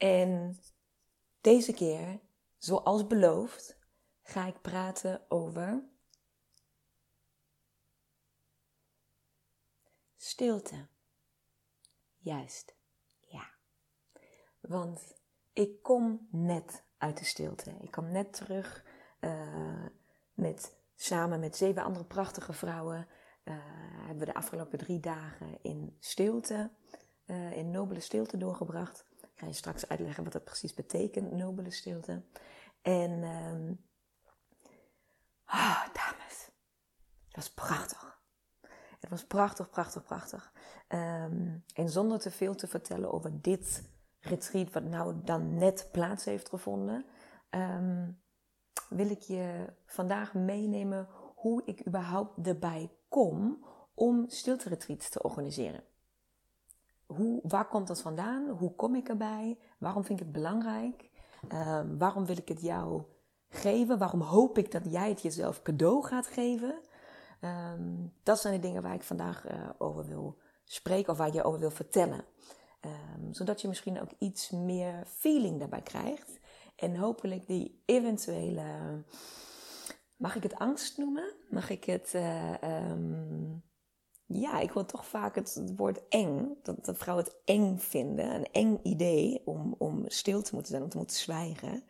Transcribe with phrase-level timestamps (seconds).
[0.00, 0.58] En
[1.40, 2.20] deze keer,
[2.56, 3.78] zoals beloofd,
[4.22, 5.82] ga ik praten over
[10.16, 10.86] stilte.
[12.16, 12.74] Juist,
[13.20, 13.50] ja.
[14.60, 15.14] Want
[15.52, 17.70] ik kom net uit de stilte.
[17.80, 18.84] Ik kom net terug
[19.20, 19.86] uh,
[20.34, 23.08] met, samen met zeven andere prachtige vrouwen.
[23.44, 23.54] Uh,
[23.96, 26.70] hebben we de afgelopen drie dagen in stilte,
[27.26, 29.08] uh, in nobele stilte doorgebracht.
[29.40, 32.22] Ga je straks uitleggen wat dat precies betekent, nobele stilte.
[32.82, 33.84] En, um,
[35.46, 36.50] oh, dames,
[37.26, 38.20] het was prachtig.
[38.98, 40.52] Het was prachtig, prachtig, prachtig.
[40.88, 43.82] Um, en zonder te veel te vertellen over dit
[44.20, 47.04] retreat, wat nou dan net plaats heeft gevonden,
[47.50, 48.20] um,
[48.88, 55.84] wil ik je vandaag meenemen hoe ik überhaupt erbij kom om stilte-retreats te organiseren.
[57.16, 58.48] Hoe, waar komt dat vandaan?
[58.48, 59.58] Hoe kom ik erbij?
[59.78, 61.10] Waarom vind ik het belangrijk?
[61.52, 63.02] Um, waarom wil ik het jou
[63.48, 63.98] geven?
[63.98, 66.74] Waarom hoop ik dat jij het jezelf cadeau gaat geven?
[67.40, 71.42] Um, dat zijn de dingen waar ik vandaag uh, over wil spreken of waar je
[71.42, 72.24] over wil vertellen.
[72.80, 76.38] Um, zodat je misschien ook iets meer feeling daarbij krijgt.
[76.76, 78.64] En hopelijk die eventuele.
[80.16, 81.32] Mag ik het angst noemen?
[81.48, 82.14] Mag ik het.
[82.64, 83.62] Um,
[84.32, 86.56] ja, ik wil toch vaak het, woord eng.
[86.62, 88.34] Dat, vrouwen het eng vinden.
[88.34, 91.84] Een eng idee om, om stil te moeten zijn, om te moeten zwijgen.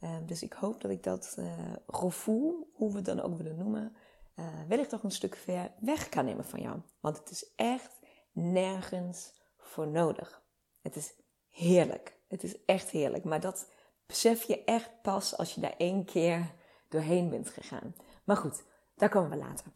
[0.00, 1.52] Uh, dus ik hoop dat ik dat uh,
[1.86, 3.96] gevoel, hoe we het dan ook willen noemen,
[4.36, 6.80] uh, wellicht toch een stuk ver weg kan nemen van jou.
[7.00, 7.98] Want het is echt
[8.32, 10.42] nergens voor nodig.
[10.82, 11.14] Het is
[11.50, 12.16] heerlijk.
[12.28, 13.24] Het is echt heerlijk.
[13.24, 13.68] Maar dat
[14.06, 16.54] besef je echt pas als je daar één keer
[16.88, 17.94] doorheen bent gegaan.
[18.24, 18.62] Maar goed,
[18.96, 19.66] daar komen we later.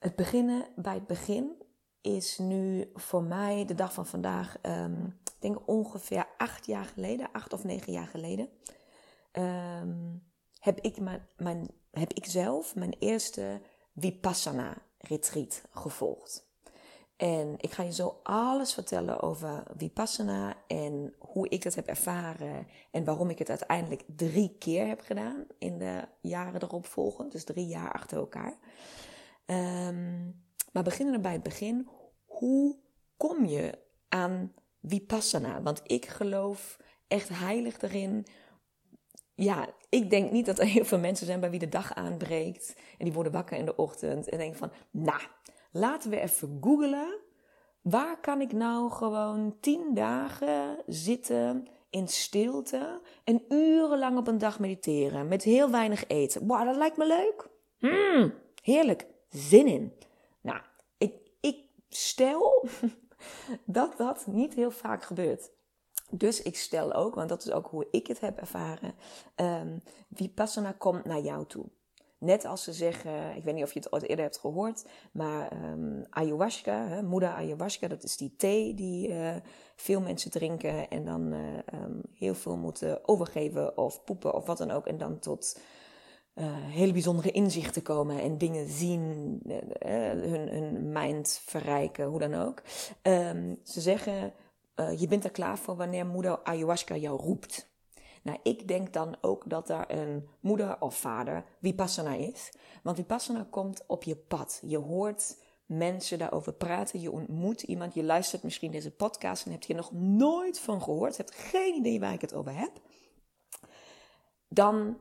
[0.00, 1.62] Het beginnen bij het begin
[2.00, 7.32] is nu voor mij de dag van vandaag, um, ik denk ongeveer acht jaar geleden,
[7.32, 8.48] acht of negen jaar geleden,
[9.32, 10.22] um,
[10.58, 13.60] heb, ik mijn, mijn, heb ik zelf mijn eerste
[13.96, 16.48] Vipassana retreat gevolgd.
[17.16, 22.66] En ik ga je zo alles vertellen over Vipassana en hoe ik het heb ervaren
[22.90, 27.28] en waarom ik het uiteindelijk drie keer heb gedaan in de jaren erop volgen.
[27.28, 28.58] Dus drie jaar achter elkaar.
[29.50, 31.88] Um, maar beginnen we bij het begin.
[32.24, 32.78] Hoe
[33.16, 33.78] kom je
[34.08, 35.62] aan Vipassana?
[35.62, 36.76] Want ik geloof
[37.08, 38.26] echt heilig erin.
[39.34, 42.76] Ja, ik denk niet dat er heel veel mensen zijn bij wie de dag aanbreekt.
[42.98, 45.20] En die worden wakker in de ochtend en denken van, nou,
[45.72, 47.18] laten we even googlen.
[47.80, 54.58] Waar kan ik nou gewoon tien dagen zitten in stilte en urenlang op een dag
[54.58, 56.46] mediteren met heel weinig eten?
[56.46, 57.48] Wow, dat lijkt me leuk.
[57.78, 59.06] Mm, heerlijk.
[59.30, 59.92] Zin in.
[60.40, 60.60] Nou,
[60.98, 62.68] ik, ik stel
[63.64, 65.50] dat dat niet heel vaak gebeurt.
[66.10, 68.94] Dus ik stel ook, want dat is ook hoe ik het heb ervaren,
[69.36, 69.82] um,
[70.12, 71.64] Vipassana komt naar jou toe.
[72.18, 75.52] Net als ze zeggen, ik weet niet of je het ooit eerder hebt gehoord, maar
[75.64, 79.36] um, ayahuasca, hè, moeder ayahuasca, dat is die thee die uh,
[79.76, 84.58] veel mensen drinken en dan uh, um, heel veel moeten overgeven of poepen of wat
[84.58, 84.86] dan ook.
[84.86, 85.60] En dan tot
[86.40, 89.40] uh, hele bijzondere inzichten komen en dingen zien,
[89.78, 92.62] hun, hun mind verrijken, hoe dan ook.
[93.02, 94.32] Um, ze zeggen,
[94.96, 97.68] je bent er klaar voor wanneer moeder ayahuasca jou roept.
[98.22, 102.52] Nou, ik denk dan ook dat er een moeder of vader Vipassana is.
[102.82, 104.62] Want Vipassana komt op je pad.
[104.66, 107.00] Je hoort mensen daarover praten.
[107.00, 107.94] Je ontmoet iemand.
[107.94, 111.16] Je luistert misschien deze podcast en hebt hier nog nooit van gehoord.
[111.16, 112.72] Hebt geen idee waar ik het over heb.
[114.48, 114.96] Dan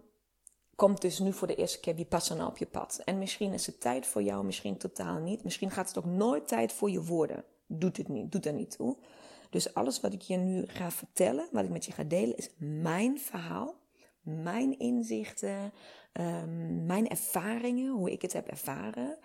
[0.80, 3.02] komt dus nu voor de eerste keer Vipassana op je pad.
[3.06, 5.44] En misschien is het tijd voor jou, misschien totaal niet.
[5.44, 7.44] Misschien gaat het ook nooit tijd voor je worden.
[7.68, 8.98] Doet het niet, doet er niet toe.
[9.50, 12.50] Dus alles wat ik je nu ga vertellen, wat ik met je ga delen, is
[12.58, 13.76] mijn verhaal,
[14.22, 15.74] mijn inzichten,
[16.12, 19.18] ehm, mijn ervaringen, hoe ik het heb ervaren.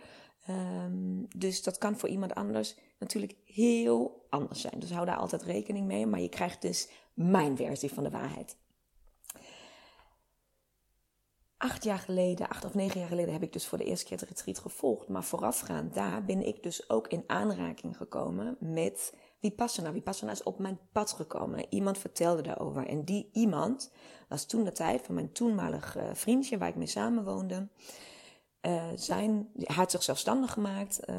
[0.46, 4.78] Ehm, dus dat kan voor iemand anders natuurlijk heel anders zijn.
[4.78, 6.06] Dus hou daar altijd rekening mee.
[6.06, 8.56] Maar je krijgt dus mijn versie van de waarheid.
[11.56, 14.18] Acht jaar geleden, acht of negen jaar geleden, heb ik dus voor de eerste keer
[14.18, 15.08] het retreat gevolgd.
[15.08, 19.92] Maar voorafgaand daar ben ik dus ook in aanraking gekomen met Vipassana.
[19.92, 21.66] Vipassana is op mijn pad gekomen.
[21.68, 22.86] Iemand vertelde daarover.
[22.86, 23.92] En die iemand
[24.28, 27.68] was toen de tijd van mijn toenmalig vriendje waar ik mee samenwoonde.
[28.66, 31.16] Uh, zijn, hij had zich zelfstandig gemaakt uh,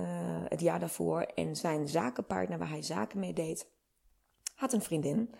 [0.48, 1.22] het jaar daarvoor.
[1.22, 3.68] En zijn zakenpartner, waar hij zaken mee deed,
[4.56, 5.34] had een vriendin.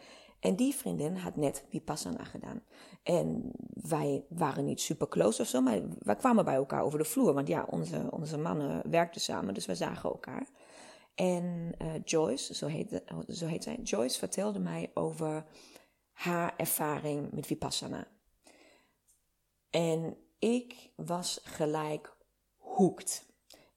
[0.46, 2.64] En die vriendin had net Vipassana gedaan.
[3.04, 7.06] En wij waren niet super close of zo, maar wij kwamen bij elkaar over de
[7.06, 7.34] vloer.
[7.34, 10.48] Want ja, onze, onze mannen werkten samen, dus we zagen elkaar.
[11.16, 15.46] En uh, Joyce, zo heet, zo heet zij, Joyce vertelde mij over
[16.12, 18.08] haar ervaring met Vipassana.
[19.70, 22.18] En ik was gelijk
[22.56, 23.34] hoekt.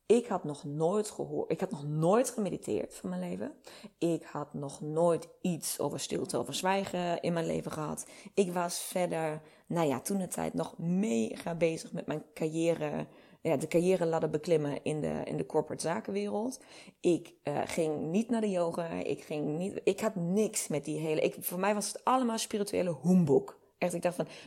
[0.08, 3.52] Ik had nog nooit gehoord, ik had nog nooit gemediteerd van mijn leven.
[3.98, 8.06] Ik had nog nooit iets over stilte, over zwijgen in mijn leven gehad.
[8.34, 13.06] Ik was verder, nou ja, toen de tijd nog mega bezig met mijn carrière,
[13.40, 16.60] ja, de carrière ladder beklimmen in de, in de corporate zakenwereld.
[17.00, 20.98] Ik uh, ging niet naar de yoga, ik ging niet, ik had niks met die
[20.98, 23.58] hele, ik, voor mij was het allemaal spirituele hoemboek.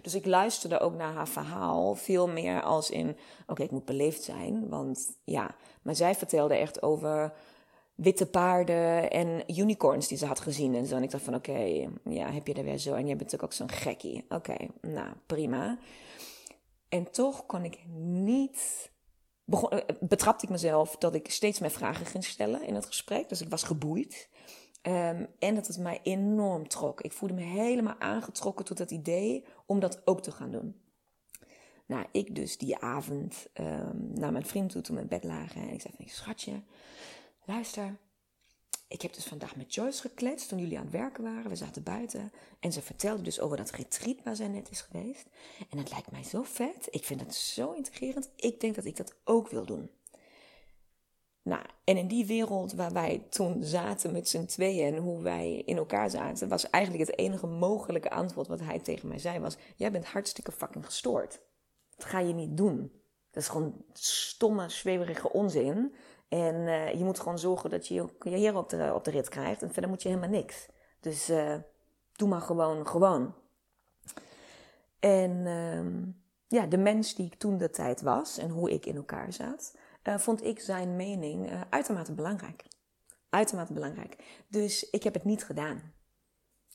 [0.02, 3.18] Dus ik luisterde ook naar haar verhaal veel meer als in,
[3.48, 7.34] oké, ik moet beleefd zijn, want ja, maar zij vertelde echt over
[7.96, 10.96] witte paarden en unicorns die ze had gezien en zo.
[10.96, 12.90] En ik dacht van, oké, ja, heb je er weer zo?
[12.90, 14.26] En jij bent natuurlijk ook zo'n gekkie.
[14.30, 15.78] Oké, nou, prima.
[16.90, 18.92] En toch kon ik niet,
[19.46, 23.30] eh, betrapte ik mezelf dat ik steeds meer vragen ging stellen in het gesprek.
[23.30, 24.30] Dus ik was geboeid.
[24.88, 27.02] Um, en dat het mij enorm trok.
[27.02, 30.82] Ik voelde me helemaal aangetrokken tot het idee om dat ook te gaan doen.
[31.86, 35.62] Nou, ik dus die avond um, naar mijn vriend toe toen we in bed lagen.
[35.62, 36.62] En ik zei schatje,
[37.46, 37.98] luister.
[38.88, 41.50] Ik heb dus vandaag met Joyce gekletst toen jullie aan het werken waren.
[41.50, 42.32] We zaten buiten.
[42.60, 45.26] En ze vertelde dus over dat retreat waar zij net is geweest.
[45.70, 46.88] En het lijkt mij zo vet.
[46.90, 48.30] Ik vind het zo integrerend.
[48.36, 49.90] Ik denk dat ik dat ook wil doen.
[51.44, 55.62] Nou, en in die wereld waar wij toen zaten met z'n tweeën en hoe wij
[55.66, 59.58] in elkaar zaten, was eigenlijk het enige mogelijke antwoord wat hij tegen mij zei was:
[59.76, 61.42] Jij bent hartstikke fucking gestoord.
[61.96, 62.92] Dat ga je niet doen.
[63.32, 65.96] Dat is gewoon stomme, zweverige onzin.
[66.28, 69.30] En uh, je moet gewoon zorgen dat je je carrière op de, op de rit
[69.30, 69.62] krijgt.
[69.62, 70.68] En verder moet je helemaal niks.
[71.00, 71.56] Dus uh,
[72.16, 73.34] doe maar gewoon, gewoon.
[75.00, 76.14] En uh,
[76.48, 79.76] ja, de mens die ik toen de tijd was en hoe ik in elkaar zat,
[80.04, 82.64] uh, vond ik zijn mening uh, uitermate belangrijk.
[83.30, 84.44] Uitermate belangrijk.
[84.48, 85.94] Dus ik heb het niet gedaan.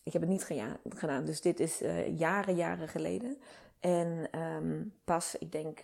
[0.03, 0.45] Ik heb het niet
[0.89, 1.25] gedaan.
[1.25, 3.39] Dus dit is uh, jaren, jaren geleden.
[3.81, 5.81] En um, pas, ik denk,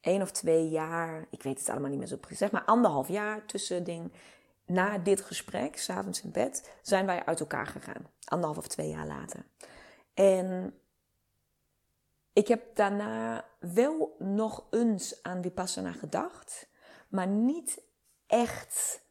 [0.00, 3.08] één of twee jaar, ik weet het allemaal niet meer zo precies, zeg maar anderhalf
[3.08, 4.12] jaar tussen ding.
[4.66, 8.10] Na dit gesprek, s'avonds in bed, zijn wij uit elkaar gegaan.
[8.24, 9.44] Anderhalf of twee jaar later.
[10.14, 10.74] En
[12.36, 16.68] ik heb daarna wel nog eens aan Vipassana gedacht,
[17.08, 17.82] maar niet
[18.26, 19.04] echt.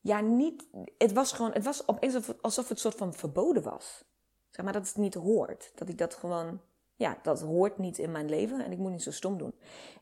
[0.00, 0.66] Ja, niet.
[0.98, 1.52] Het was gewoon.
[1.52, 4.04] Het was opeens alsof het soort van verboden was.
[4.50, 5.72] Zeg maar dat het niet hoort.
[5.74, 6.60] Dat ik dat gewoon.
[6.94, 9.54] Ja, dat hoort niet in mijn leven en ik moet niet zo stom doen.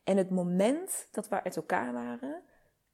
[0.04, 2.42] En het moment dat we uit elkaar waren,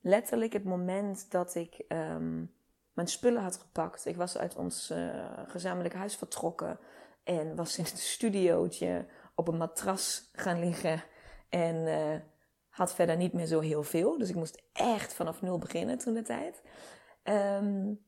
[0.01, 2.55] letterlijk het moment dat ik um,
[2.93, 4.07] mijn spullen had gepakt.
[4.07, 6.79] Ik was uit ons uh, gezamenlijk huis vertrokken.
[7.25, 11.03] En was in het studiootje op een matras gaan liggen.
[11.49, 12.21] En uh,
[12.69, 14.19] had verder niet meer zo heel veel.
[14.19, 16.63] Dus ik moest echt vanaf nul beginnen toen de tijd.
[17.25, 18.05] Um,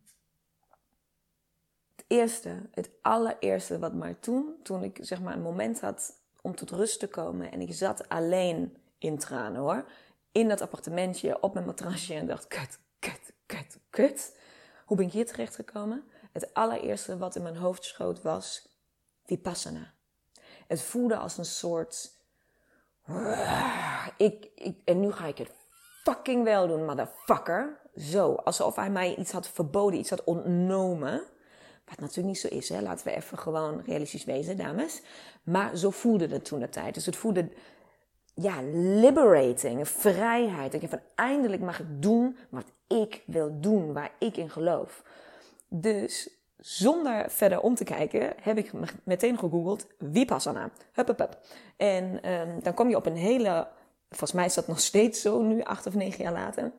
[1.96, 6.54] het eerste, het allereerste wat maar toen, toen ik zeg maar een moment had om
[6.54, 7.52] tot rust te komen.
[7.52, 9.85] En ik zat alleen in tranen hoor.
[10.32, 14.38] In dat appartementje op mijn matrasje en dacht, kut, kut, kut, kut.
[14.85, 16.04] Hoe ben ik hier terecht gekomen?
[16.32, 18.75] Het allereerste wat in mijn hoofd schoot was
[19.26, 19.92] Vipassana.
[20.66, 22.14] Het voelde als een soort.
[24.16, 25.50] Ik, ik, en nu ga ik het
[26.02, 27.80] fucking wel doen, motherfucker.
[27.97, 31.23] Zo, alsof hij mij iets had verboden, iets had ontnomen.
[31.85, 32.80] Wat natuurlijk niet zo is, hè.
[32.80, 35.02] Laten we even gewoon realistisch wezen, dames.
[35.42, 36.95] Maar zo voelde het toen de tijd.
[36.95, 37.49] Dus het voelde,
[38.35, 38.62] ja,
[39.00, 40.75] liberating, vrijheid.
[40.75, 45.02] Ik heb van, eindelijk mag ik doen wat ik wil doen, waar ik in geloof.
[45.68, 48.70] Dus zonder verder om te kijken, heb ik
[49.04, 50.70] meteen gegoogeld Vipassana.
[50.92, 51.38] Hup.
[51.76, 53.68] En um, dan kom je op een hele,
[54.08, 56.72] volgens mij is dat nog steeds zo nu, acht of negen jaar later.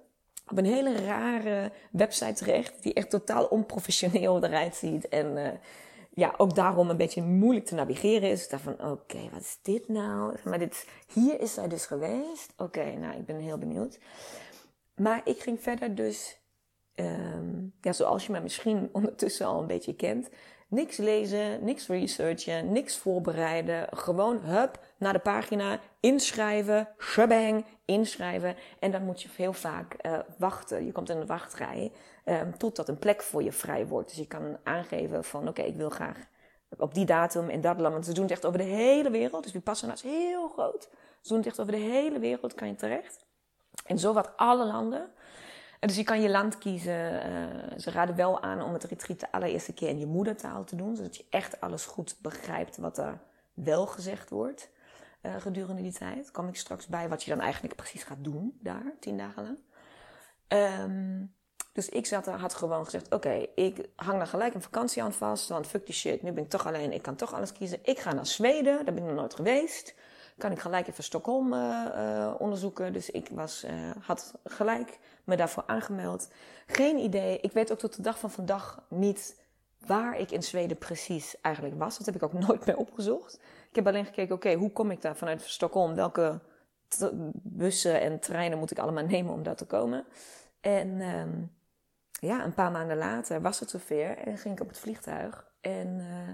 [0.51, 2.84] op een hele rare website terecht.
[2.84, 5.07] Die echt totaal onprofessioneel eruit ziet.
[5.07, 5.48] En uh,
[6.13, 8.43] ja, ook daarom een beetje moeilijk te navigeren is.
[8.43, 10.36] Ik dacht van, oké, wat is dit nou?
[10.43, 12.53] Maar dit, hier is zij dus geweest.
[12.57, 14.00] Oké, nou, ik ben heel benieuwd.
[14.96, 16.37] Maar ik ging verder dus,
[17.00, 20.30] um, ja, zoals je me misschien ondertussen al een beetje kent.
[20.70, 23.88] Niks lezen, niks researchen, niks voorbereiden.
[23.92, 28.56] Gewoon, hup, naar de pagina, inschrijven, shabang, inschrijven.
[28.80, 30.86] En dan moet je heel vaak uh, wachten.
[30.86, 31.92] Je komt in een wachtrij
[32.25, 34.10] um, totdat een plek voor je vrij wordt.
[34.10, 36.18] Dus je kan aangeven van, oké, ik wil graag
[36.77, 37.94] op die datum in dat land.
[37.94, 39.44] Want ze doen het echt over de hele wereld.
[39.44, 40.89] Dus Vipassana is heel groot.
[41.22, 43.25] Ze doen het echt over de hele wereld, kan je terecht.
[43.86, 45.12] En zo wat alle landen.
[45.79, 47.13] Dus je kan je land kiezen.
[47.13, 50.75] Uh, ze raden wel aan om het retreat de allereerste keer in je moedertaal te
[50.75, 50.96] doen.
[50.96, 53.19] Zodat je echt alles goed begrijpt wat er
[53.53, 54.69] wel gezegd wordt
[55.22, 56.31] uh, gedurende die tijd.
[56.31, 59.60] Kom ik straks bij wat je dan eigenlijk precies gaat doen daar, tien dagen lang.
[60.84, 61.36] Um,
[61.72, 65.13] dus ik zat er, had gewoon gezegd: Oké, ik hang daar gelijk een vakantie aan
[65.13, 65.50] vast.
[65.50, 66.93] Want fuck die shit, nu ben ik toch alleen.
[66.93, 67.79] Ik kan toch alles kiezen.
[67.84, 69.96] Ik ga naar Zweden, daar ben ik nog nooit geweest.
[70.38, 72.94] Kan ik gelijk even Stockholm uh, uh, onderzoeken.
[72.94, 76.29] Dus ik was, uh, had gelijk me daarvoor aangemeld.
[76.65, 77.39] Geen idee.
[77.39, 79.41] Ik weet ook tot de dag van vandaag niet
[79.86, 81.98] waar ik in Zweden precies eigenlijk was.
[81.98, 83.39] Dat heb ik ook nooit meer opgezocht.
[83.70, 85.96] Ik heb alleen gekeken: oké, hoe kom ik daar vanuit Stockholm?
[85.96, 86.39] Welke
[87.34, 90.06] bussen en treinen moet ik allemaal nemen om daar te komen?
[90.62, 91.01] En.
[91.01, 91.56] Um,
[92.20, 96.00] ja, een paar maanden later was het zover en ging ik op het vliegtuig en
[96.00, 96.29] uh,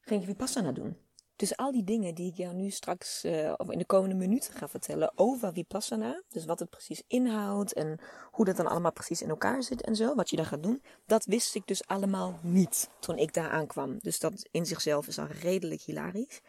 [0.00, 0.96] ging ik Vipassana doen.
[1.36, 4.54] Dus al die dingen die ik jou nu straks, uh, of in de komende minuten
[4.54, 8.00] ga vertellen over Vipassana, dus wat het precies inhoudt en
[8.30, 10.82] hoe dat dan allemaal precies in elkaar zit en zo, wat je daar gaat doen,
[11.06, 13.98] dat wist ik dus allemaal niet toen ik daar aankwam.
[13.98, 16.40] Dus dat in zichzelf is al redelijk hilarisch.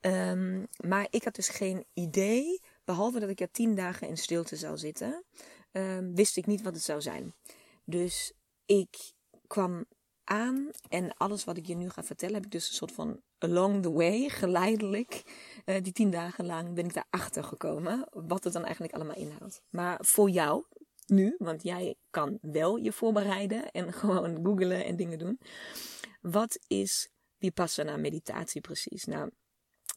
[0.00, 4.56] Um, maar ik had dus geen idee, behalve dat ik er tien dagen in stilte
[4.56, 5.24] zou zitten,
[5.72, 7.34] um, wist ik niet wat het zou zijn.
[7.84, 8.32] Dus
[8.66, 9.12] ik
[9.46, 9.84] kwam
[10.24, 13.20] aan en alles wat ik je nu ga vertellen, heb ik dus een soort van
[13.38, 15.22] along the way, geleidelijk,
[15.64, 19.62] uh, die tien dagen lang ben ik daarachter gekomen, wat het dan eigenlijk allemaal inhoudt.
[19.68, 20.64] Maar voor jou
[21.06, 25.40] nu, want jij kan wel je voorbereiden en gewoon googlen en dingen doen.
[26.20, 29.04] Wat is Vipassana meditatie precies?
[29.04, 29.30] Nou,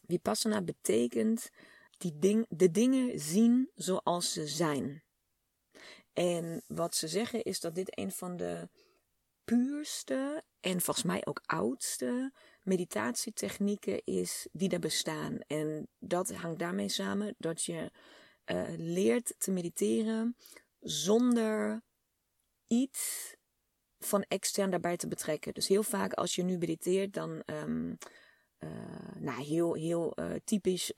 [0.06, 1.50] Vipassana betekent
[1.98, 5.02] die ding, de dingen zien zoals ze zijn.
[6.12, 8.68] En wat ze zeggen is dat dit een van de
[9.44, 15.38] puurste en volgens mij ook oudste meditatietechnieken is die er bestaan.
[15.46, 17.90] En dat hangt daarmee samen dat je
[18.46, 20.36] uh, leert te mediteren
[20.80, 21.82] zonder
[22.66, 23.34] iets
[23.98, 25.54] van extern daarbij te betrekken.
[25.54, 27.98] Dus heel vaak als je nu mediteert, dan um,
[28.58, 28.70] uh,
[29.18, 30.92] nou, heel, heel uh, typisch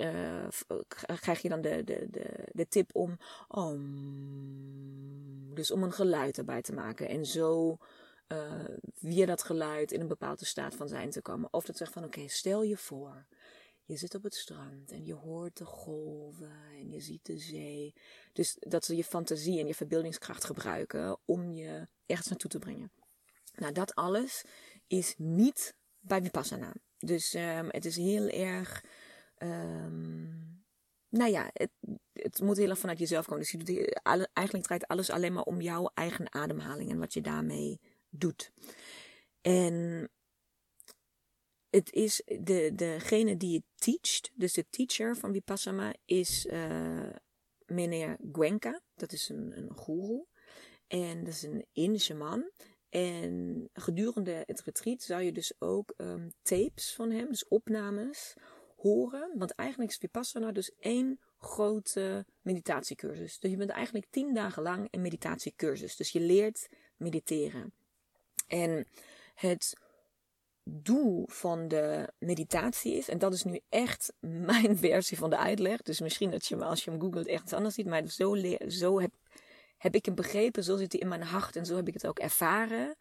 [1.20, 3.18] krijg je dan de, de, de, de tip om,
[3.48, 3.80] om,
[5.54, 7.08] dus om een geluid erbij te maken.
[7.08, 7.76] En zo
[8.94, 11.52] via dat geluid in een bepaalde staat van zijn te komen.
[11.52, 13.26] Of dat zegt van, oké, stel je voor,
[13.84, 17.94] je zit op het strand en je hoort de golven en je ziet de zee.
[18.32, 22.92] Dus dat ze je fantasie en je verbeeldingskracht gebruiken om je ergens naartoe te brengen.
[23.54, 24.44] Nou, dat alles
[24.86, 26.74] is niet bij Vipassana.
[26.98, 28.84] Dus um, het is heel erg.
[29.38, 30.64] Um,
[31.08, 31.50] nou ja,
[32.12, 33.40] het, moet heel erg vanuit jezelf komen.
[33.40, 34.00] Dus je doet,
[34.32, 37.80] eigenlijk draait alles alleen maar om jouw eigen ademhaling en wat je daarmee
[38.18, 38.52] doet.
[39.40, 40.08] En
[41.70, 47.10] het is de, degene die het teacht, dus de teacher van Vipassana, is uh,
[47.66, 48.80] meneer Gwenka.
[48.94, 50.24] Dat is een, een guru.
[50.86, 52.50] En dat is een Indische man.
[52.88, 58.34] En gedurende het retreat zou je dus ook um, tapes van hem, dus opnames,
[58.76, 59.38] horen.
[59.38, 63.38] Want eigenlijk is Vipassana dus één grote meditatiecursus.
[63.38, 65.96] Dus je bent eigenlijk tien dagen lang een meditatiecursus.
[65.96, 67.72] Dus je leert mediteren.
[68.46, 68.86] En
[69.34, 69.72] het
[70.64, 74.12] doel van de meditatie is, en dat is nu echt
[74.50, 75.82] mijn versie van de uitleg.
[75.82, 78.36] Dus misschien dat je als je hem googelt ergens anders ziet, maar zo,
[78.68, 79.12] zo heb
[79.84, 82.06] heb ik hem begrepen, zo zit hij in mijn hart en zo heb ik het
[82.06, 82.96] ook ervaren,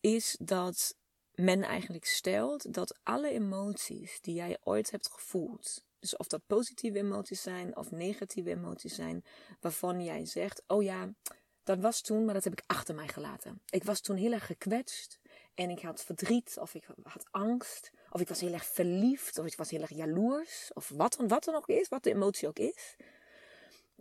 [0.00, 0.96] is dat
[1.34, 6.98] men eigenlijk stelt dat alle emoties die jij ooit hebt gevoeld, dus of dat positieve
[6.98, 9.24] emoties zijn of negatieve emoties zijn,
[9.60, 11.14] waarvan jij zegt, oh ja,
[11.64, 13.62] dat was toen, maar dat heb ik achter mij gelaten.
[13.68, 15.18] Ik was toen heel erg gekwetst
[15.54, 19.46] en ik had verdriet of ik had angst of ik was heel erg verliefd of
[19.46, 22.58] ik was heel erg jaloers of wat, wat dan ook is, wat de emotie ook
[22.58, 22.96] is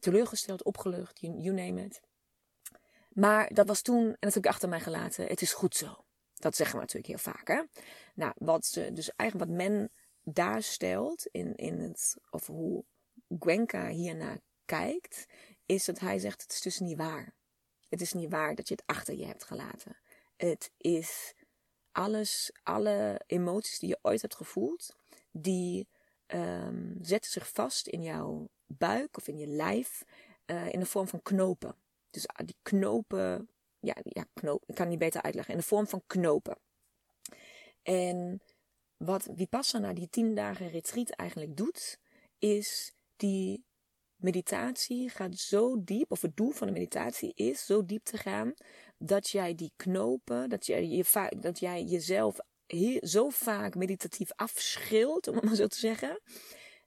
[0.03, 2.01] teleurgesteld, opgelucht, you, name it.
[3.09, 6.05] Maar dat was toen, en dat heb ik achter mij gelaten, het is goed zo.
[6.33, 7.47] Dat zeggen we natuurlijk heel vaak.
[7.47, 7.61] Hè?
[8.15, 9.91] Nou, wat ze, dus eigenlijk wat men
[10.23, 12.83] daar stelt, in, in het, of hoe
[13.39, 15.25] Gwenka hiernaar kijkt,
[15.65, 17.33] is dat hij zegt: het is dus niet waar.
[17.93, 19.97] Het is niet waar dat je het achter je hebt gelaten.
[20.35, 21.33] Het is
[21.91, 24.95] alles, alle emoties die je ooit hebt gevoeld,
[25.31, 25.87] die
[26.27, 30.03] um, zetten zich vast in jouw buik of in je lijf
[30.45, 31.75] uh, in de vorm van knopen.
[32.09, 35.65] Dus uh, die knopen, ja, ja, knoop, ik kan het niet beter uitleggen, in de
[35.65, 36.57] vorm van knopen.
[37.83, 38.41] En
[38.97, 41.99] wat Vipassana, die tien dagen retreat eigenlijk doet,
[42.39, 43.65] is die
[44.23, 48.53] meditatie gaat zo diep, of het doel van de meditatie is zo diep te gaan,
[48.97, 52.39] dat jij die knopen, dat jij, je, dat jij jezelf
[53.01, 56.19] zo vaak meditatief afschilt, om het maar zo te zeggen,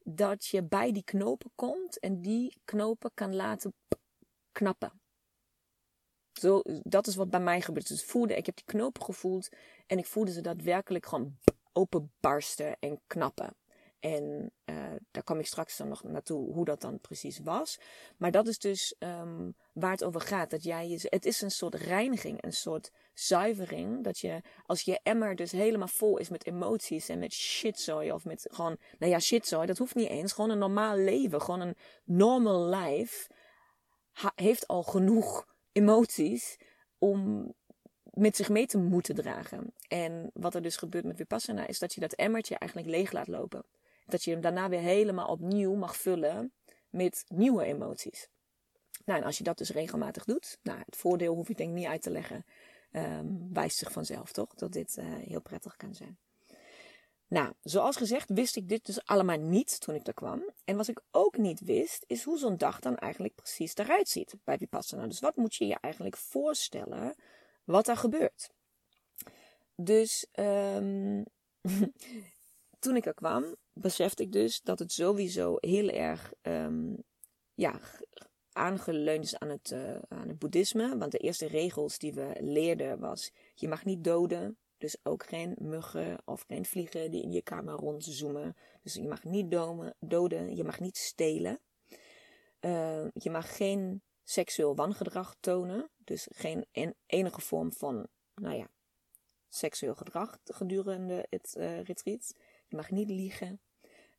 [0.04, 3.74] dat je bij die knopen komt en die knopen kan laten
[4.52, 5.00] knappen.
[6.32, 7.88] Zo, dat is wat bij mij gebeurt.
[7.88, 9.48] Dus voelde, ik heb die knopen gevoeld
[9.86, 11.36] en ik voelde ze daadwerkelijk gewoon
[11.72, 13.56] openbarsten en knappen.
[14.00, 14.76] En uh,
[15.10, 17.78] daar kom ik straks dan nog naartoe hoe dat dan precies was.
[18.16, 20.50] Maar dat is dus um, waar het over gaat.
[20.50, 24.04] Dat jij je, het is een soort reiniging, een soort zuivering.
[24.04, 28.12] Dat je, als je emmer dus helemaal vol is met emoties en met shitzooi.
[28.12, 30.32] Of met gewoon, nou ja, shitzooi, dat hoeft niet eens.
[30.32, 33.30] Gewoon een normaal leven, gewoon een normal life.
[34.34, 36.58] heeft al genoeg emoties
[36.98, 37.52] om
[38.16, 39.72] met zich mee te moeten dragen.
[39.88, 43.28] En wat er dus gebeurt met Vipassana is dat je dat emmertje eigenlijk leeg laat
[43.28, 43.64] lopen.
[44.06, 46.52] Dat je hem daarna weer helemaal opnieuw mag vullen
[46.90, 48.28] met nieuwe emoties.
[49.04, 51.86] Nou, en als je dat dus regelmatig doet, nou, het voordeel hoef ik denk niet
[51.86, 52.44] uit te leggen,
[52.92, 56.18] um, wijst zich vanzelf toch, dat dit uh, heel prettig kan zijn.
[57.28, 60.50] Nou, zoals gezegd wist ik dit dus allemaal niet toen ik er kwam.
[60.64, 64.34] En wat ik ook niet wist, is hoe zo'n dag dan eigenlijk precies eruit ziet
[64.44, 65.06] bij Vipassana.
[65.06, 67.14] Dus wat moet je je eigenlijk voorstellen
[67.64, 68.50] wat er gebeurt?
[69.74, 71.24] Dus um,
[72.86, 76.96] toen ik er kwam, besefte ik dus dat het sowieso heel erg um,
[77.54, 77.80] ja,
[78.52, 80.98] aangeleund is aan het, uh, aan het boeddhisme.
[80.98, 84.58] Want de eerste regels die we leerden was: je mag niet doden.
[84.78, 88.56] Dus ook geen muggen of geen vliegen die in je kamer rondzoomen.
[88.82, 89.50] Dus je mag niet
[89.98, 91.60] doden, je mag niet stelen.
[92.60, 95.90] Uh, je mag geen seksueel wangedrag tonen.
[95.96, 96.66] Dus geen
[97.06, 98.68] enige vorm van, nou ja,
[99.48, 102.34] seksueel gedrag gedurende het uh, retreat.
[102.68, 103.60] Je mag niet liegen.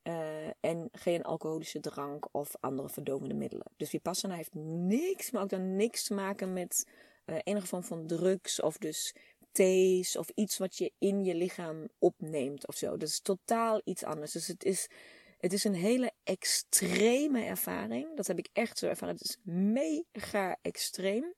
[0.03, 3.71] Uh, en geen alcoholische drank of andere verdovende middelen.
[3.77, 6.87] Dus Vipassana heeft niks, maar ook dan niks te maken met
[7.25, 9.15] uh, enige vorm van drugs of dus
[9.51, 12.97] thees of iets wat je in je lichaam opneemt of zo.
[12.97, 14.31] Dat is totaal iets anders.
[14.31, 14.89] Dus het is,
[15.37, 18.15] het is een hele extreme ervaring.
[18.15, 19.15] Dat heb ik echt zo ervaren.
[19.15, 21.33] Het is mega extreem.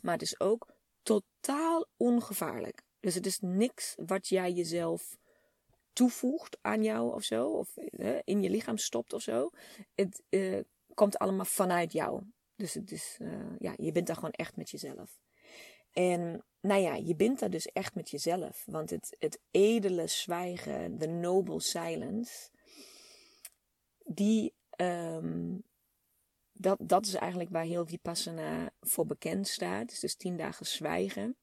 [0.00, 0.68] Maar het is ook
[1.02, 2.82] totaal ongevaarlijk.
[3.00, 5.18] Dus het is niks wat jij jezelf
[5.98, 7.76] toevoegt aan jou of zo, of
[8.24, 9.50] in je lichaam stopt of zo.
[9.94, 10.60] Het uh,
[10.94, 12.22] komt allemaal vanuit jou.
[12.56, 15.20] Dus het is, uh, ja, je bent daar gewoon echt met jezelf.
[15.92, 18.62] En nou ja, je bent daar dus echt met jezelf.
[18.66, 22.50] Want het, het edele zwijgen, de noble silence,
[24.04, 25.62] die, um,
[26.52, 30.00] dat, dat is eigenlijk waar heel Vipassana voor bekend staat.
[30.00, 31.36] Dus tien dagen zwijgen.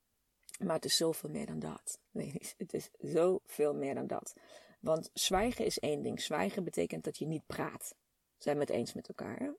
[0.59, 1.99] Maar het is zoveel meer dan dat.
[2.57, 4.33] Het is zoveel meer dan dat.
[4.79, 6.21] Want zwijgen is één ding.
[6.21, 7.95] Zwijgen betekent dat je niet praat.
[8.37, 9.55] Zijn we het eens met elkaar.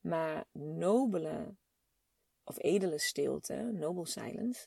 [0.00, 1.54] Maar nobele
[2.44, 4.66] of edele stilte, noble silence,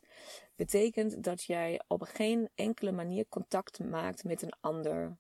[0.55, 5.17] betekent dat jij op geen enkele manier contact maakt met een ander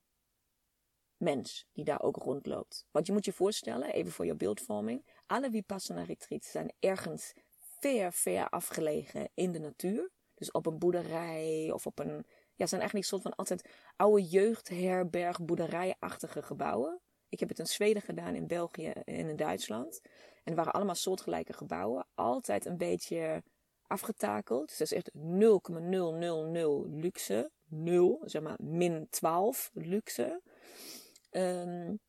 [1.17, 2.85] mens die daar ook rondloopt.
[2.91, 7.33] Want je moet je voorstellen, even voor je beeldvorming, alle Vipassana retreats zijn ergens
[7.79, 10.11] ver, ver afgelegen in de natuur.
[10.39, 12.25] Dus op een boerderij of op een.
[12.55, 16.99] Ja, zijn eigenlijk soort van altijd oude jeugdherberg, boerderijachtige gebouwen.
[17.29, 19.99] Ik heb het in Zweden gedaan, in België en in Duitsland.
[20.03, 22.07] En het waren allemaal soortgelijke gebouwen.
[22.15, 23.43] Altijd een beetje
[23.87, 24.67] afgetakeld.
[24.67, 27.51] Dus dat is echt 0,000 luxe.
[27.69, 30.41] 0, zeg maar min 12 luxe.
[31.31, 31.99] Um,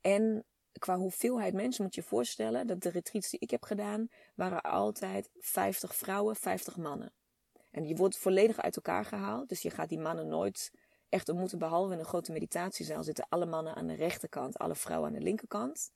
[0.00, 0.44] en
[0.78, 5.30] qua hoeveelheid mensen moet je voorstellen dat de retreats die ik heb gedaan, waren altijd
[5.38, 7.12] 50 vrouwen, 50 mannen.
[7.72, 9.48] En die wordt volledig uit elkaar gehaald.
[9.48, 10.70] Dus je gaat die mannen nooit
[11.08, 11.58] echt ontmoeten.
[11.58, 15.24] Behalve in een grote meditatiezaal zitten alle mannen aan de rechterkant, alle vrouwen aan de
[15.24, 15.92] linkerkant.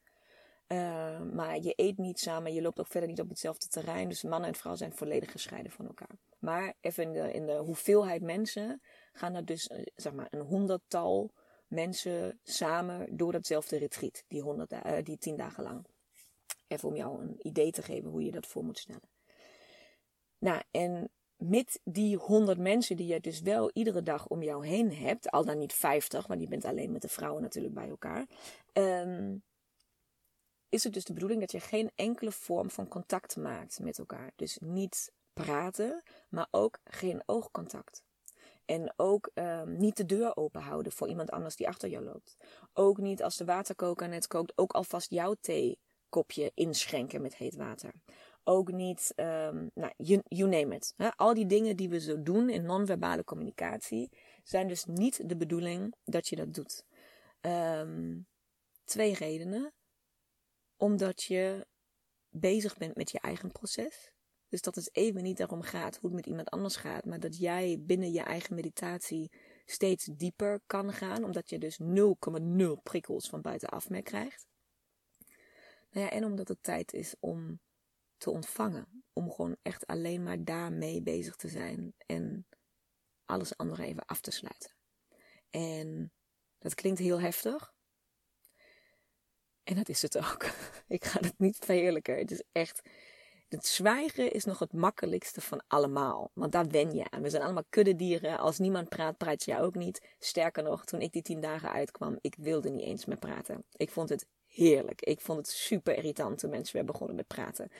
[0.68, 4.08] Uh, maar je eet niet samen, je loopt ook verder niet op hetzelfde terrein.
[4.08, 6.18] Dus mannen en vrouwen zijn volledig gescheiden van elkaar.
[6.38, 8.80] Maar even in de, hoeveelheid mensen
[9.12, 11.32] gaan er dus uh, zeg maar een honderdtal
[11.66, 14.24] mensen samen door datzelfde retreat.
[14.28, 15.86] Die, honderd, uh, die tien dagen lang.
[16.66, 19.10] Even om jou een idee te geven hoe je dat voor moet stellen.
[20.38, 24.94] Nou, en met die 100 mensen die je dus wel iedere dag om jou heen
[24.94, 28.26] hebt, al dan niet 50, want je bent alleen met de vrouwen natuurlijk bij elkaar,
[28.72, 29.42] um,
[30.68, 34.32] is het dus de bedoeling dat je geen enkele vorm van contact maakt met elkaar.
[34.36, 38.04] Dus niet praten, maar ook geen oogcontact.
[38.64, 42.36] En ook um, niet de deur open houden voor iemand anders die achter jou loopt.
[42.72, 47.92] Ook niet als de waterkoker net kookt, ook alvast jouw theekopje inschenken met heet water.
[48.48, 49.92] Ook niet, um, nou,
[50.28, 50.94] you, name it.
[51.16, 54.10] Al die dingen die we zo doen in non-verbale communicatie
[54.42, 56.84] zijn dus niet de bedoeling dat je dat doet.
[57.40, 58.26] Um,
[58.84, 59.72] twee redenen.
[60.76, 61.66] Omdat je
[62.28, 64.12] bezig bent met je eigen proces.
[64.48, 67.38] Dus dat het even niet daarom gaat hoe het met iemand anders gaat, maar dat
[67.38, 69.30] jij binnen je eigen meditatie
[69.64, 74.46] steeds dieper kan gaan, omdat je dus 0,0 prikkels van buitenaf meer krijgt.
[75.90, 77.60] Nou ja, en omdat het tijd is om
[78.26, 82.46] te ontvangen, om gewoon echt alleen maar daarmee bezig te zijn en
[83.24, 84.74] alles andere even af te sluiten.
[85.50, 86.12] En
[86.58, 87.74] dat klinkt heel heftig.
[89.62, 90.44] En dat is het ook.
[90.88, 92.18] Ik ga het niet verheerlijken.
[92.18, 92.88] Het is echt
[93.48, 96.30] het zwijgen is nog het makkelijkste van allemaal.
[96.34, 97.22] Want daar wen je aan.
[97.22, 98.38] We zijn allemaal kuddedieren.
[98.38, 100.06] Als niemand praat, praat je ook niet.
[100.18, 103.64] Sterker nog, toen ik die tien dagen uitkwam, ik wilde niet eens meer praten.
[103.76, 105.02] Ik vond het heerlijk.
[105.02, 107.70] Ik vond het super irritant toen mensen weer begonnen met praten.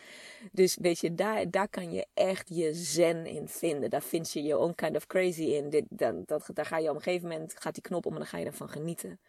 [0.53, 3.91] Dus weet je, daar, daar kan je echt je zen in vinden.
[3.91, 5.71] Daar vind je je own kind of crazy in.
[5.71, 8.19] Dit, dat, dat, daar ga je op een gegeven moment, gaat die knop om en
[8.19, 9.21] dan ga je ervan genieten.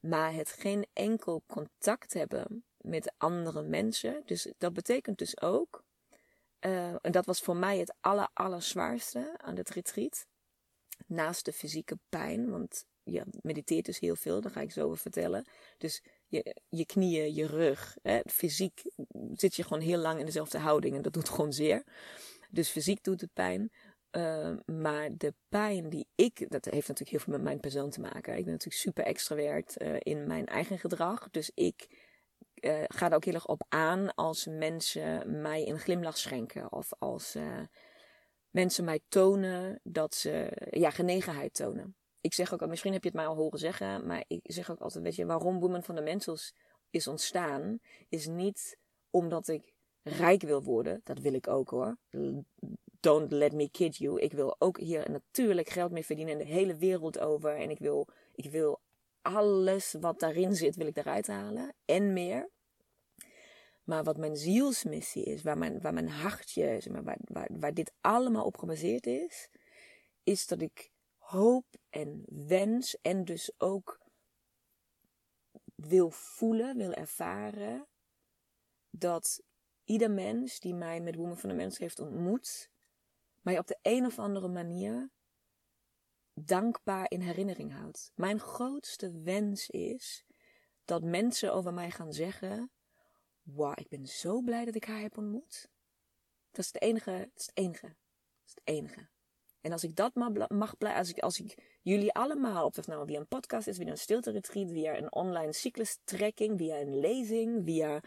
[0.00, 4.22] Maar het geen enkel contact hebben met andere mensen.
[4.24, 5.84] Dus dat betekent dus ook,
[6.60, 10.26] uh, en dat was voor mij het aller, aller zwaarste aan het retreat.
[11.06, 14.98] Naast de fysieke pijn, want je mediteert dus heel veel, daar ga ik zo over
[14.98, 15.46] vertellen.
[15.78, 18.82] Dus je, je knieën, je rug, hè, fysiek
[19.34, 21.84] zit je gewoon heel lang in dezelfde houding en dat doet gewoon zeer.
[22.50, 23.72] Dus fysiek doet het pijn.
[24.16, 28.00] Uh, maar de pijn die ik, dat heeft natuurlijk heel veel met mijn persoon te
[28.00, 28.36] maken.
[28.36, 31.30] Ik ben natuurlijk super extravert uh, in mijn eigen gedrag.
[31.30, 31.88] Dus ik
[32.60, 36.72] uh, ga er ook heel erg op aan als mensen mij een glimlach schenken.
[36.72, 37.60] Of als uh,
[38.50, 41.94] mensen mij tonen dat ze ja, genegenheid tonen.
[42.20, 44.80] Ik zeg ook, misschien heb je het mij al horen zeggen, maar ik zeg ook
[44.80, 46.54] altijd, weet je, waarom Women Fundamentals
[46.90, 48.78] is ontstaan, is niet
[49.10, 51.00] omdat ik rijk wil worden.
[51.04, 51.96] Dat wil ik ook hoor.
[53.00, 54.20] Don't let me kid you.
[54.20, 57.56] Ik wil ook hier natuurlijk geld mee verdienen in de hele wereld over.
[57.56, 58.80] En ik wil, ik wil
[59.22, 61.74] alles wat daarin zit, wil ik eruit halen.
[61.84, 62.50] En meer.
[63.84, 67.74] Maar wat mijn zielsmissie is, waar mijn, waar mijn hartje, zeg maar, waar, waar, waar
[67.74, 69.48] dit allemaal op gebaseerd is,
[70.22, 74.00] is dat ik hoop en wens en dus ook
[75.74, 77.86] wil voelen, wil ervaren
[78.90, 79.42] dat
[79.84, 82.70] ieder mens die mij met Women van de Mens heeft ontmoet,
[83.40, 85.10] mij op de een of andere manier
[86.34, 88.12] dankbaar in herinnering houdt.
[88.14, 90.24] Mijn grootste wens is
[90.84, 92.70] dat mensen over mij gaan zeggen:
[93.42, 95.68] Wauw, ik ben zo blij dat ik haar heb ontmoet.
[96.50, 97.86] Dat is het enige, dat is het enige.
[97.86, 99.08] Dat is het enige.
[99.60, 100.14] En als ik dat
[100.48, 103.86] mag blij, als ik, als ik jullie allemaal, of nou via een podcast is, via
[103.86, 108.00] een stilte retreat, via een online cyclus trekking, via een lezing, via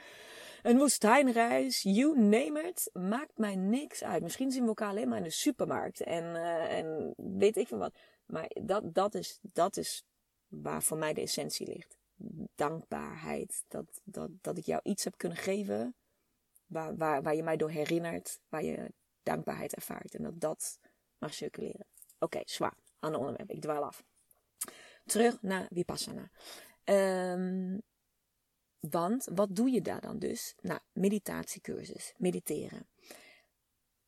[0.61, 4.23] een woestijnreis, you name it, maakt mij niks uit.
[4.23, 7.77] Misschien zien we elkaar alleen maar in de supermarkt en, uh, en weet ik veel
[7.77, 7.97] wat.
[8.33, 10.05] Maar dat, dat, is, dat is
[10.47, 11.97] waar voor mij de essentie ligt.
[12.55, 13.63] Dankbaarheid.
[13.67, 15.95] Dat, dat, dat ik jou iets heb kunnen geven
[16.65, 18.93] waar, waar, waar je mij door herinnert, waar je
[19.23, 20.15] dankbaarheid ervaart.
[20.15, 20.79] En dat dat
[21.17, 21.85] mag circuleren.
[22.19, 22.77] Oké, zwaar.
[22.99, 23.49] Ander onderwerp.
[23.49, 24.03] Ik dwaal af.
[25.05, 26.29] Terug naar Vipassana.
[26.83, 27.81] Um,
[28.79, 30.55] want wat doe je daar dan dus?
[30.61, 32.87] Nou, meditatiecursus, mediteren.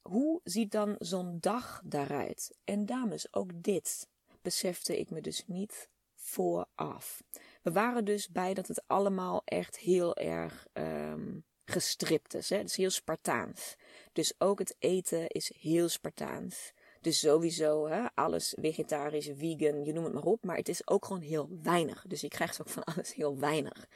[0.01, 2.57] Hoe ziet dan zo'n dag daaruit?
[2.63, 4.07] En dames, ook dit
[4.45, 7.23] besefte ik me dus niet vooraf.
[7.61, 12.49] We waren dus bij dat het allemaal echt heel erg um, gestript is.
[12.49, 12.57] Hè?
[12.57, 13.75] Het is heel Spartaans.
[14.13, 16.73] Dus ook het eten is heel Spartaans.
[17.01, 20.43] Dus sowieso, hè, alles vegetarisch, vegan, je noemt het maar op.
[20.43, 22.05] Maar het is ook gewoon heel weinig.
[22.07, 23.87] Dus je krijgt ook van alles heel weinig.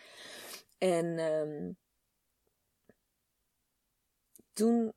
[0.78, 1.78] En um,
[4.54, 4.94] toen,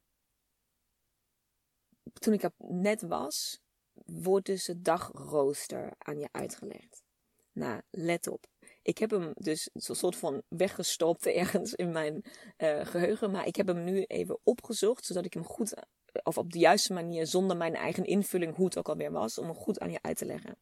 [2.12, 3.60] toen ik net was,
[4.06, 7.02] wordt dus het dagrooster aan je uitgelegd.
[7.52, 8.46] Nou, let op.
[8.82, 12.24] Ik heb hem dus een soort van weggestopt ergens in mijn
[12.58, 13.30] uh, geheugen.
[13.30, 15.74] Maar ik heb hem nu even opgezocht, zodat ik hem goed,
[16.22, 19.44] of op de juiste manier, zonder mijn eigen invulling, hoe het ook alweer was, om
[19.46, 20.56] hem goed aan je uit te leggen.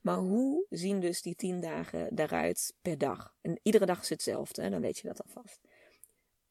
[0.00, 3.34] Maar hoe zien dus die tien dagen daaruit per dag?
[3.40, 4.70] En iedere dag is hetzelfde, hè?
[4.70, 5.60] dan weet je dat alvast.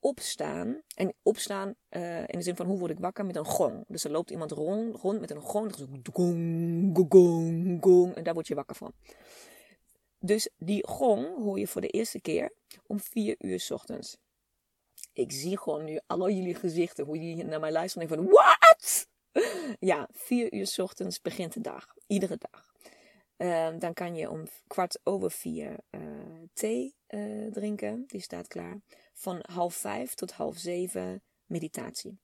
[0.07, 3.83] Opstaan, en opstaan uh, in de zin van hoe word ik wakker met een gong.
[3.87, 5.73] Dus er loopt iemand rond, rond met een gong,
[6.13, 8.93] gong, gong, en daar word je wakker van.
[10.19, 12.53] Dus die gong hoor je voor de eerste keer
[12.85, 14.17] om vier uur s ochtends.
[15.13, 19.07] Ik zie gewoon nu al jullie gezichten, hoe jullie naar mij luisteren en van, what?
[19.79, 21.93] Ja, vier uur s ochtends begint de dag.
[22.07, 22.73] Iedere dag.
[23.37, 26.01] Ehm, dan kan je om kwart over vier uh,
[26.53, 28.03] thee uh, drinken.
[28.07, 28.79] Die staat klaar.
[29.19, 32.19] Van half vijf tot half zeven meditatie.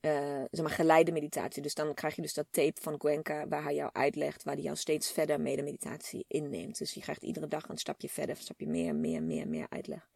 [0.00, 1.62] Uh, zeg maar geleide meditatie.
[1.62, 4.62] Dus dan krijg je dus dat tape van Gwenka waar hij jou uitlegt, waar hij
[4.62, 6.78] jou steeds verder mee de meditatie inneemt.
[6.78, 10.08] Dus je krijgt iedere dag een stapje verder, een stapje meer, meer, meer, meer uitleg.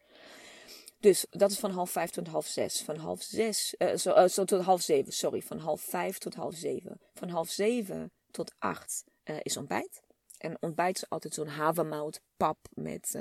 [0.99, 2.81] Dus dat is van half vijf tot half zes.
[2.81, 5.41] Van half zes, zo, uh, zo, tot half zeven, sorry.
[5.41, 6.99] Van half vijf tot half zeven.
[7.13, 10.01] Van half zeven tot acht is ontbijt.
[10.37, 13.17] En ontbijt is altijd zo'n havermout pap met,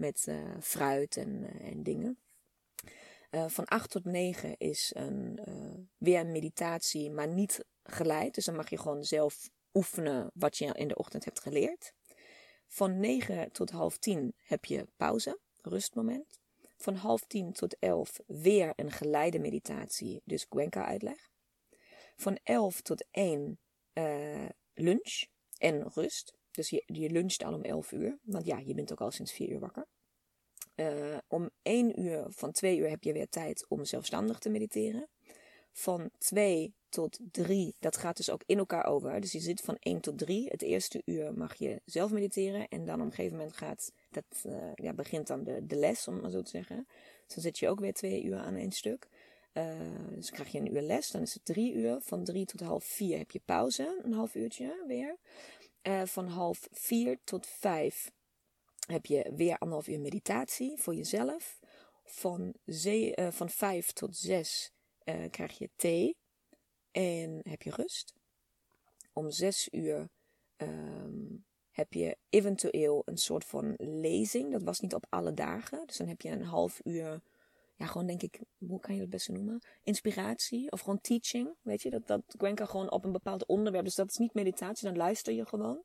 [0.00, 0.28] met
[0.60, 2.18] fruit en, en dingen.
[3.30, 8.34] Uh, van 8 tot 9 is een, uh, weer een meditatie, maar niet geleid.
[8.34, 11.92] Dus dan mag je gewoon zelf oefenen wat je in de ochtend hebt geleerd.
[12.66, 16.40] Van 9 tot half 10 heb je pauze, rustmoment.
[16.76, 21.30] Van half 10 tot 11 weer een geleide meditatie, dus Gwenka uitleg.
[22.16, 23.58] Van 11 tot 1
[23.94, 25.24] uh, lunch
[25.58, 26.34] en rust.
[26.50, 29.32] Dus je, je luncht al om 11 uur, want ja, je bent ook al sinds
[29.32, 29.86] 4 uur wakker.
[30.76, 35.08] Uh, om 1 uur, van 2 uur heb je weer tijd om zelfstandig te mediteren.
[35.72, 39.20] Van 2 tot 3, dat gaat dus ook in elkaar over.
[39.20, 40.48] Dus je zit van 1 tot 3.
[40.48, 42.68] Het eerste uur mag je zelf mediteren.
[42.68, 46.08] En dan op een gegeven moment gaat, dat, uh, ja, begint dan de, de les,
[46.08, 46.86] om maar zo te zeggen.
[47.24, 49.08] Dus dan zit je ook weer 2 uur aan één stuk.
[49.54, 49.64] Uh,
[50.14, 52.00] dus dan krijg je een uur les, dan is het 3 uur.
[52.00, 55.16] Van 3 tot half 4 heb je pauze, een half uurtje weer.
[56.04, 58.10] Van half 4 tot 5
[58.90, 61.58] heb je weer anderhalf uur meditatie voor jezelf.
[62.04, 64.72] Van, uh, van vijf tot zes
[65.04, 66.16] uh, krijg je thee
[66.90, 68.14] en heb je rust.
[69.12, 70.10] Om zes uur
[70.56, 74.52] um, heb je eventueel een soort van lezing.
[74.52, 75.86] Dat was niet op alle dagen.
[75.86, 77.22] Dus dan heb je een half uur,
[77.80, 79.62] ja, gewoon denk ik, hoe kan je het beste noemen?
[79.82, 81.56] Inspiratie of gewoon teaching.
[81.62, 83.84] Weet je, dat, dat Gwenka gewoon op een bepaald onderwerp.
[83.84, 85.84] Dus dat is niet meditatie, dan luister je gewoon.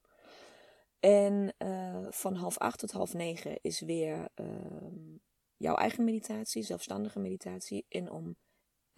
[1.00, 4.48] En uh, van half acht tot half negen is weer uh,
[5.58, 7.86] jouw eigen meditatie, zelfstandige meditatie.
[7.90, 8.36] En om,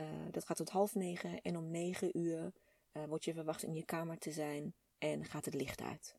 [0.02, 1.42] uh, dat gaat tot half negen.
[1.42, 2.54] En om negen uur
[2.94, 6.16] uh, word je verwacht in je kamer te zijn en gaat het licht uit.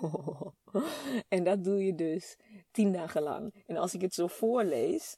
[1.28, 2.36] en dat doe je dus
[2.70, 3.54] tien dagen lang.
[3.66, 5.16] En als ik het zo voorlees,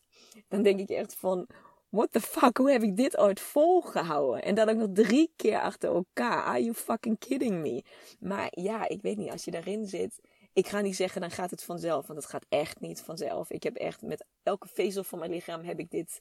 [0.48, 1.48] dan denk ik echt van
[1.88, 4.42] what the fuck, hoe heb ik dit ooit volgehouden?
[4.42, 6.42] En dat ook nog drie keer achter elkaar.
[6.42, 7.84] Are you fucking kidding me?
[8.20, 10.20] Maar ja, ik weet niet, als je daarin zit.
[10.52, 12.06] Ik ga niet zeggen, dan gaat het vanzelf.
[12.06, 13.50] Want het gaat echt niet vanzelf.
[13.50, 16.18] Ik heb echt met elke vezel van mijn lichaam heb ik dit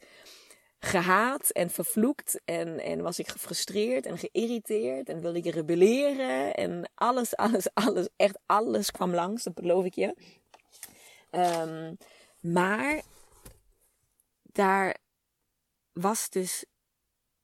[0.86, 2.41] gehaat en vervloekt.
[2.46, 5.10] En, en was ik gefrustreerd en geïrriteerd.
[5.10, 6.56] En wilde ik rebelleren.
[6.56, 10.15] En alles, alles, alles, echt alles kwam langs, dat beloof ik je.
[11.32, 11.98] Um,
[12.39, 13.02] maar
[14.41, 14.98] daar
[15.94, 16.65] was dus,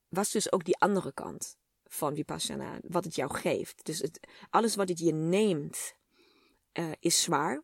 [0.08, 2.78] was dus ook die andere kant van Vipassana.
[2.82, 3.84] Wat het jou geeft.
[3.84, 4.20] Dus het,
[4.50, 5.94] alles wat het je neemt
[6.72, 7.62] uh, is zwaar.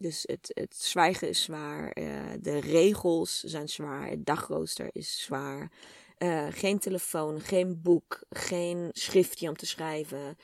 [0.00, 1.98] Dus het, het zwijgen is zwaar.
[1.98, 4.08] Uh, de regels zijn zwaar.
[4.08, 5.72] Het dagrooster is zwaar.
[6.18, 10.36] Uh, geen telefoon, geen boek, geen schriftje om te schrijven.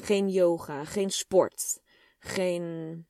[0.00, 1.80] geen yoga, geen sport.
[2.18, 3.06] Geen.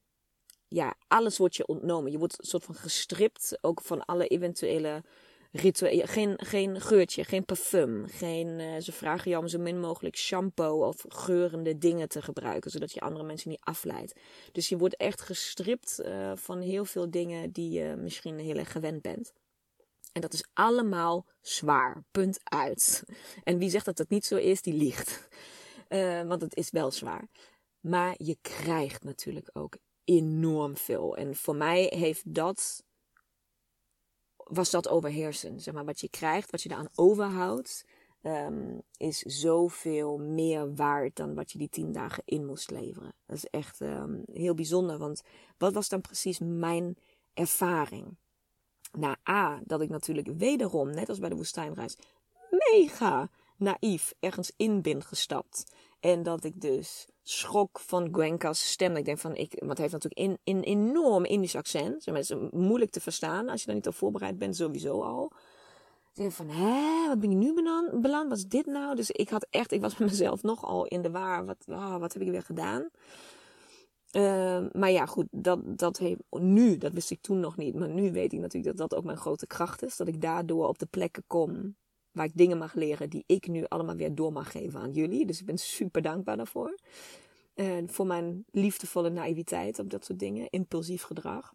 [0.68, 2.10] Ja, alles wordt je ontnomen.
[2.10, 3.58] Je wordt een soort van gestript.
[3.60, 5.04] Ook van alle eventuele
[5.54, 8.06] geen, geen geurtje, geen parfum.
[8.08, 12.70] Geen, uh, ze vragen jou om zo min mogelijk shampoo of geurende dingen te gebruiken,
[12.70, 14.20] zodat je andere mensen niet afleidt.
[14.52, 18.72] Dus je wordt echt gestript uh, van heel veel dingen die je misschien heel erg
[18.72, 19.32] gewend bent.
[20.12, 22.04] En dat is allemaal zwaar.
[22.10, 23.02] Punt uit.
[23.44, 25.28] En wie zegt dat het niet zo is, die liegt.
[25.88, 27.28] Uh, want het is wel zwaar.
[27.80, 31.16] Maar je krijgt natuurlijk ook enorm veel.
[31.16, 32.83] En voor mij heeft dat
[34.44, 35.60] was dat overheersen.
[35.60, 37.84] Zeg maar, wat je krijgt, wat je eraan overhoudt,
[38.22, 43.14] um, is zoveel meer waard dan wat je die tien dagen in moest leveren.
[43.26, 45.22] Dat is echt um, heel bijzonder, want
[45.58, 46.96] wat was dan precies mijn
[47.34, 48.16] ervaring?
[48.92, 51.96] Nou, A, dat ik natuurlijk wederom, net als bij de woestijnreis,
[52.50, 55.64] mega naïef ergens in ben gestapt.
[56.04, 58.96] En dat ik dus schrok van Gwenka's stem.
[58.96, 62.04] Ik denk van, ik, want hij heeft natuurlijk een in, enorm Indisch accent.
[62.04, 65.32] Het is moeilijk te verstaan als je daar niet op voorbereid bent, sowieso al.
[66.10, 67.54] Ik denk van, hè, wat ben je nu
[68.00, 68.28] beland?
[68.28, 68.94] Wat is dit nou?
[68.94, 71.44] Dus ik had echt, ik was met mezelf nogal in de waar.
[71.44, 72.88] Wat, oh, wat heb ik weer gedaan?
[74.12, 77.74] Uh, maar ja, goed, dat, dat heeft nu, dat wist ik toen nog niet.
[77.74, 79.96] Maar nu weet ik natuurlijk dat dat ook mijn grote kracht is.
[79.96, 81.76] Dat ik daardoor op de plekken kom
[82.14, 85.26] waar ik dingen mag leren die ik nu allemaal weer door mag geven aan jullie.
[85.26, 86.78] Dus ik ben super dankbaar daarvoor.
[87.54, 91.54] En voor mijn liefdevolle naïviteit op dat soort dingen, impulsief gedrag.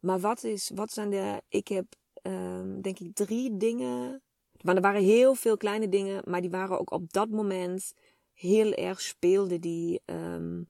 [0.00, 1.42] Maar wat, is, wat zijn de.
[1.48, 1.86] Ik heb
[2.22, 4.22] um, denk ik drie dingen.
[4.60, 7.92] Maar er waren heel veel kleine dingen, maar die waren ook op dat moment
[8.32, 10.00] heel erg speelden die.
[10.04, 10.68] Um,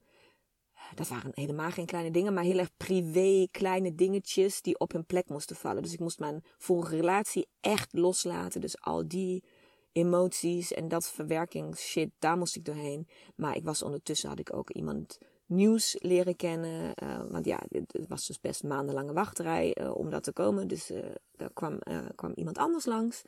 [0.94, 5.06] dat waren helemaal geen kleine dingen, maar heel erg privé, kleine dingetjes die op hun
[5.06, 5.82] plek moesten vallen.
[5.82, 8.60] Dus ik moest mijn vorige relatie echt loslaten.
[8.60, 9.44] Dus al die
[9.92, 13.08] emoties en dat verwerkingsshit, daar moest ik doorheen.
[13.36, 16.94] Maar ik was ondertussen, had ik ook iemand nieuws leren kennen.
[17.02, 20.68] Uh, want ja, het was dus best maandenlange wachtrij uh, om dat te komen.
[20.68, 20.98] Dus uh,
[21.36, 21.78] daar kwam,
[22.14, 23.22] kwam iemand anders langs.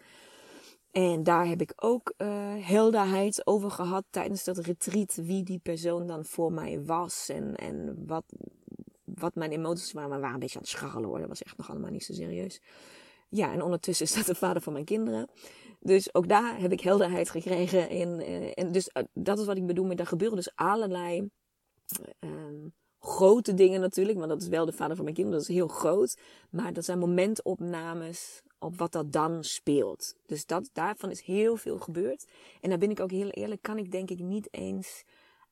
[0.92, 2.12] En daar heb ik ook
[2.60, 5.14] helderheid over gehad tijdens dat retreat.
[5.14, 7.28] Wie die persoon dan voor mij was.
[7.28, 8.24] En, en wat,
[9.04, 10.08] wat mijn emoties waren.
[10.08, 11.18] Maar we waren een beetje aan het scharrelen hoor.
[11.18, 12.60] Dat was echt nog allemaal niet zo serieus.
[13.28, 15.28] Ja, en ondertussen is dat de vader van mijn kinderen.
[15.80, 17.88] Dus ook daar heb ik helderheid gekregen.
[17.88, 18.20] In,
[18.54, 21.30] en dus dat is wat ik bedoel met, er gebeuren dus allerlei
[22.18, 25.56] Ehm, grote dingen natuurlijk, want dat is wel de vader van mijn kinderen, dat is
[25.56, 26.18] heel groot.
[26.50, 30.14] Maar dat zijn momentopnames op wat dat dan speelt.
[30.26, 32.24] Dus dat, daarvan is heel veel gebeurd.
[32.60, 35.02] En daar ben ik ook heel eerlijk, kan ik denk ik niet eens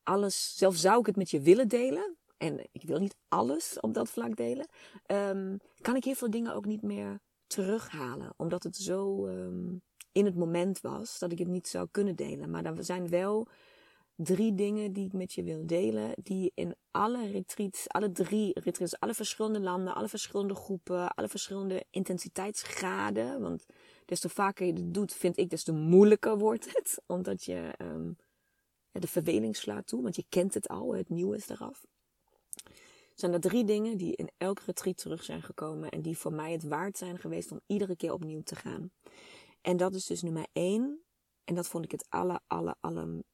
[0.03, 2.16] alles, zelf zou ik het met je willen delen.
[2.37, 4.68] En ik wil niet alles op dat vlak delen.
[5.07, 8.33] Um, kan ik heel veel dingen ook niet meer terughalen.
[8.37, 12.51] Omdat het zo um, in het moment was dat ik het niet zou kunnen delen.
[12.51, 13.46] Maar er zijn wel
[14.23, 16.13] drie dingen die ik met je wil delen.
[16.23, 21.85] Die in alle retreats, alle drie retreats, alle verschillende landen, alle verschillende groepen, alle verschillende
[21.91, 23.41] intensiteitsgraden.
[23.41, 23.67] Want
[24.05, 27.03] des te vaker je het doet, vind ik, des te moeilijker wordt het.
[27.07, 28.17] Omdat je um,
[28.93, 31.87] de verveling slaat toe, want je kent het al, het nieuwe is eraf.
[33.15, 36.53] Zijn er drie dingen die in elk retreat terug zijn gekomen en die voor mij
[36.53, 38.91] het waard zijn geweest om iedere keer opnieuw te gaan.
[39.61, 41.01] En dat is dus nummer één.
[41.45, 43.25] En dat vond ik het alle, alle, alle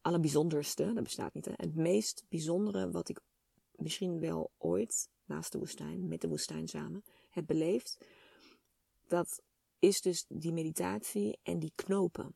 [0.00, 3.20] allerbijzonderste, dat bestaat niet, hè, het meest bijzondere wat ik
[3.76, 7.98] misschien wel ooit naast de woestijn, met de woestijn samen, heb beleefd.
[9.06, 9.42] Dat
[9.78, 12.34] is dus die meditatie en die knopen,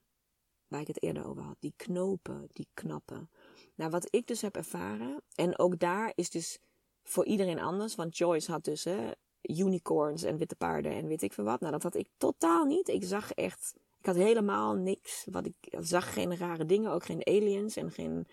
[0.68, 1.56] waar ik het eerder over had.
[1.60, 3.30] Die knopen, die knappen.
[3.74, 6.58] Nou, wat ik dus heb ervaren, en ook daar is dus
[7.02, 9.10] voor iedereen anders, want Joyce had dus hè,
[9.42, 11.60] unicorns en witte paarden en weet ik veel wat.
[11.60, 12.88] Nou, dat had ik totaal niet.
[12.88, 15.26] Ik zag echt ik had helemaal niks.
[15.30, 18.26] Wat ik zag geen rare dingen, ook geen aliens en geen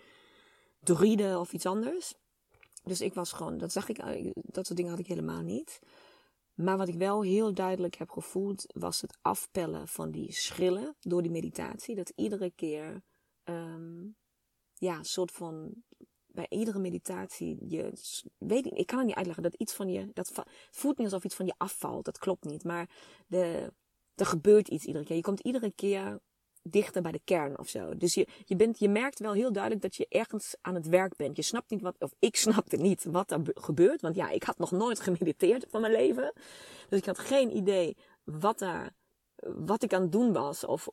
[0.80, 2.14] druiden of iets anders.
[2.82, 3.96] Dus ik was gewoon, dat zag ik,
[4.34, 5.80] dat soort dingen had ik helemaal niet.
[6.54, 11.22] Maar wat ik wel heel duidelijk heb gevoeld, was het afpellen van die schrillen door
[11.22, 11.94] die meditatie.
[11.94, 13.02] Dat iedere keer,
[13.44, 14.16] um,
[14.74, 15.74] ja, een soort van,
[16.26, 17.92] bij iedere meditatie, je,
[18.38, 20.32] weet ik, ik kan het niet uitleggen, dat iets van je, dat
[20.70, 22.04] voelt niet alsof iets van je afvalt.
[22.04, 22.64] Dat klopt niet.
[22.64, 22.90] Maar
[23.26, 23.72] de,
[24.20, 25.16] er gebeurt iets iedere keer.
[25.16, 26.20] Je komt iedere keer
[26.62, 27.96] dichter bij de kern of zo.
[27.96, 31.16] Dus je, je, bent, je merkt wel heel duidelijk dat je ergens aan het werk
[31.16, 31.36] bent.
[31.36, 34.00] Je snapt niet wat, of ik snapte niet wat er gebeurt.
[34.00, 36.32] Want ja, ik had nog nooit gemediteerd van mijn leven.
[36.88, 38.92] Dus ik had geen idee wat, daar,
[39.36, 40.64] wat ik aan het doen was.
[40.64, 40.88] Of,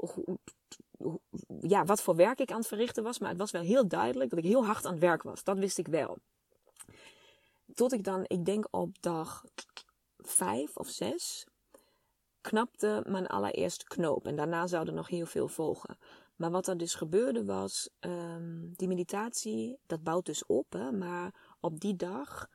[1.61, 3.19] ja, wat voor werk ik aan het verrichten was.
[3.19, 5.43] Maar het was wel heel duidelijk dat ik heel hard aan het werk was.
[5.43, 6.17] Dat wist ik wel.
[7.73, 9.43] Tot ik dan, ik denk op dag
[10.17, 11.45] vijf of zes,
[12.47, 14.27] knapte mijn allereerste knoop.
[14.27, 15.97] En daarna zou er nog heel veel volgen.
[16.35, 20.73] Maar wat er dus gebeurde was, um, die meditatie, dat bouwt dus op.
[20.73, 22.49] Hè, maar op die dag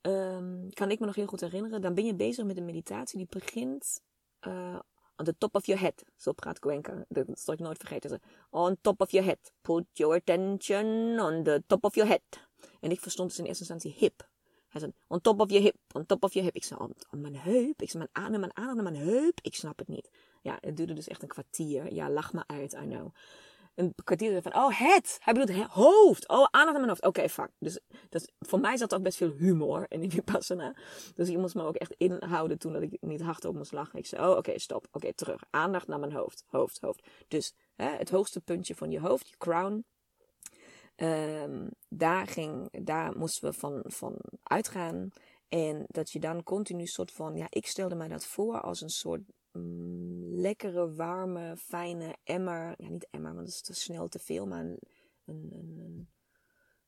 [0.00, 1.80] um, kan ik me nog heel goed herinneren.
[1.80, 4.02] Dan ben je bezig met een meditatie die begint
[4.40, 4.78] uh,
[5.16, 6.04] on the top of your head.
[6.16, 7.04] Zo praat Gwenka.
[7.08, 8.20] Dat zal ik nooit vergeten.
[8.50, 9.52] On top of your head.
[9.60, 12.48] Put your attention on the top of your head.
[12.80, 14.30] En ik verstond dus in eerste instantie hip.
[14.72, 16.56] Hij zei, on top of your hip, on top of your hip.
[16.56, 17.82] Ik zei, on, mijn heup?
[17.82, 19.38] Ik zei, mijn adem, mijn adem, mijn heup?
[19.42, 20.10] Ik snap het niet.
[20.42, 21.94] Ja, het duurde dus echt een kwartier.
[21.94, 23.14] Ja, lach me uit, I know.
[23.74, 25.18] Een kwartier van, oh, het.
[25.20, 26.28] Hij bedoelt he, hoofd.
[26.28, 27.04] Oh, aandacht aan mijn hoofd.
[27.04, 27.50] Oké, fuck.
[27.58, 30.76] Dus dat, voor mij zat ook best veel humor in die vipassana.
[31.14, 33.98] Dus ik moest me ook echt inhouden toen dat ik niet hardop moest lachen.
[33.98, 34.86] Ik zei, oh, oké, stop.
[34.90, 35.42] Oké, terug.
[35.50, 36.44] Aandacht naar mijn hoofd.
[36.46, 37.08] Hoofd, hoofd.
[37.28, 39.84] Dus hè, het hoogste puntje van je hoofd, je crown,
[41.02, 45.10] Um, daar, ging, daar moesten we van, van uitgaan.
[45.48, 48.90] En dat je dan continu soort van, ja, ik stelde mij dat voor als een
[48.90, 49.20] soort
[49.52, 52.74] mm, lekkere, warme, fijne emmer.
[52.78, 54.78] Ja, niet emmer, want dat is te snel te veel, maar een,
[55.24, 56.08] een,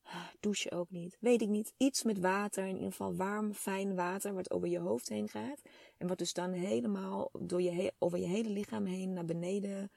[0.03, 1.17] ah, douche ook niet.
[1.19, 1.73] Weet ik niet.
[1.77, 5.61] Iets met water, in ieder geval warm, fijn water, wat over je hoofd heen gaat.
[5.97, 9.91] En wat dus dan helemaal door je, over je hele lichaam heen naar beneden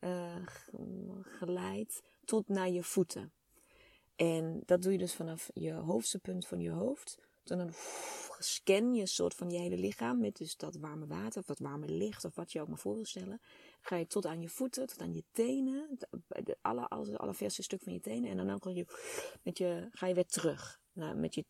[0.00, 0.36] uh,
[1.20, 3.32] geleidt tot naar je voeten.
[4.20, 7.18] En dat doe je dus vanaf je hoofdste punt van je hoofd.
[7.42, 7.72] Dan
[8.38, 11.58] scan je een soort van je hele lichaam met dus dat warme water of dat
[11.58, 13.40] warme licht of wat je ook maar voor wil stellen.
[13.80, 17.92] Ga je tot aan je voeten, tot aan je tenen, de alle, alle, stuk van
[17.92, 18.30] je tenen.
[18.30, 18.86] En dan je,
[19.42, 21.44] met je, ga je weer terug Nou, met je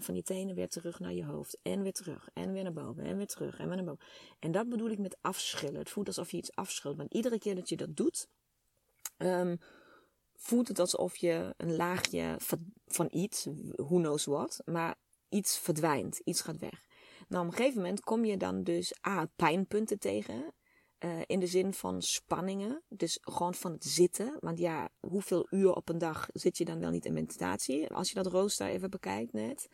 [0.00, 1.58] van je tenen weer terug naar je hoofd.
[1.62, 2.28] En weer terug.
[2.32, 3.04] En weer naar boven.
[3.04, 3.58] En weer terug.
[3.58, 4.06] En weer naar boven.
[4.38, 5.78] En dat bedoel ik met afschillen.
[5.78, 6.96] Het voelt alsof je iets afschilt.
[6.96, 8.28] Want iedere keer dat je dat doet,
[9.18, 9.58] um,
[10.40, 12.36] voelt het alsof je een laagje
[12.86, 16.20] van iets, who knows what, maar iets verdwijnt.
[16.24, 16.86] Iets gaat weg.
[17.28, 20.54] Nou, op een gegeven moment kom je dan dus A, pijnpunten tegen.
[21.04, 22.82] Uh, in de zin van spanningen.
[22.88, 24.36] Dus gewoon van het zitten.
[24.40, 27.88] Want ja, hoeveel uur op een dag zit je dan wel niet in meditatie?
[27.88, 29.68] Als je dat rooster even bekijkt net.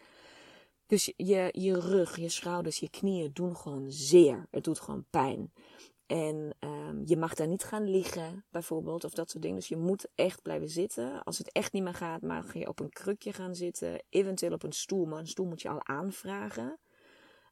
[0.87, 4.47] Dus je, je rug, je schouders, je knieën doen gewoon zeer.
[4.51, 5.53] Het doet gewoon pijn.
[6.07, 9.59] En um, je mag daar niet gaan liggen, bijvoorbeeld, of dat soort dingen.
[9.59, 11.25] Dus je moet echt blijven zitten.
[11.25, 14.03] Als het echt niet meer gaat, mag je op een krukje gaan zitten.
[14.09, 16.79] Eventueel op een stoel, maar een stoel moet je al aanvragen.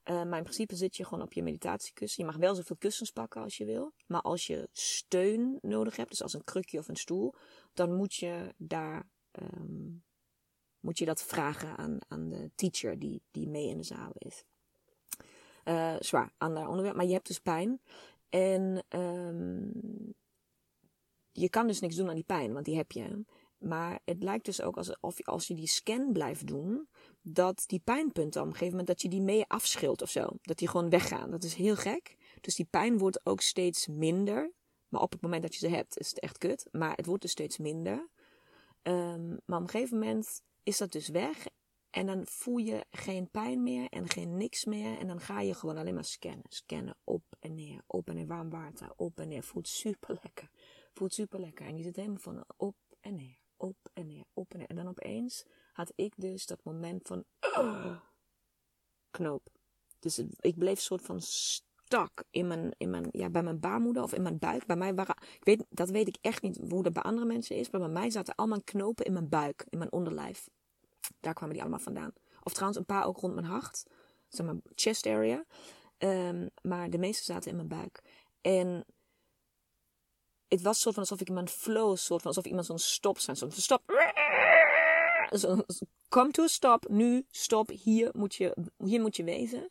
[0.04, 2.24] Uh, maar in principe zit je gewoon op je meditatiekussen.
[2.24, 3.92] Je mag wel zoveel kussens pakken als je wil.
[4.06, 7.34] Maar als je steun nodig hebt, dus als een krukje of een stoel,
[7.72, 10.04] dan moet je daar um,
[10.80, 14.44] moet je dat vragen aan, aan de teacher die, die mee in de zaal is.
[15.64, 16.96] Uh, zwaar, ander onderwerp.
[16.96, 17.80] Maar je hebt dus pijn.
[18.34, 20.14] En um,
[21.32, 23.24] je kan dus niks doen aan die pijn, want die heb je.
[23.58, 26.88] Maar het lijkt dus ook alsof als je die scan blijft doen,
[27.22, 30.28] dat die pijnpunten op een gegeven moment dat je die mee afschilt of zo.
[30.42, 31.30] Dat die gewoon weggaan.
[31.30, 32.16] Dat is heel gek.
[32.40, 34.52] Dus die pijn wordt ook steeds minder.
[34.88, 36.68] Maar op het moment dat je ze hebt, is het echt kut.
[36.70, 38.08] Maar het wordt dus steeds minder.
[38.82, 41.46] Um, maar op een gegeven moment is dat dus weg.
[41.94, 44.98] En dan voel je geen pijn meer en geen niks meer.
[44.98, 46.44] En dan ga je gewoon alleen maar scannen.
[46.48, 49.42] Scannen op en neer, op en neer, warm water, op en neer.
[49.42, 50.50] Voelt super lekker.
[50.92, 51.66] Voelt super lekker.
[51.66, 54.68] En je zit helemaal van op en neer, op en neer, op en neer.
[54.68, 57.24] En dan opeens had ik dus dat moment van
[57.58, 58.00] uh,
[59.10, 59.48] knoop.
[59.98, 64.12] Dus ik bleef soort van stak in mijn, in mijn, ja, bij mijn baarmoeder of
[64.14, 64.66] in mijn buik.
[64.66, 67.56] Bij mij waren, ik weet, dat weet ik echt niet hoe dat bij andere mensen
[67.56, 67.70] is.
[67.70, 70.48] Maar bij mij zaten allemaal knopen in mijn buik, in mijn onderlijf.
[71.20, 72.12] Daar kwamen die allemaal vandaan.
[72.42, 73.84] Of trouwens een paar ook rond mijn hart.
[74.28, 75.44] Zeg maar chest area.
[75.98, 78.02] Um, maar de meeste zaten in mijn buik.
[78.40, 78.84] En
[80.48, 83.18] het was soort van alsof ik in mijn flow, soort van alsof iemand zo'n stop
[83.18, 83.36] zijn.
[83.36, 83.82] Zo'n stop.
[85.30, 85.64] Zo,
[86.08, 86.88] come to stop.
[86.88, 87.68] Nu, stop.
[87.68, 89.70] Hier moet je, hier moet je wezen.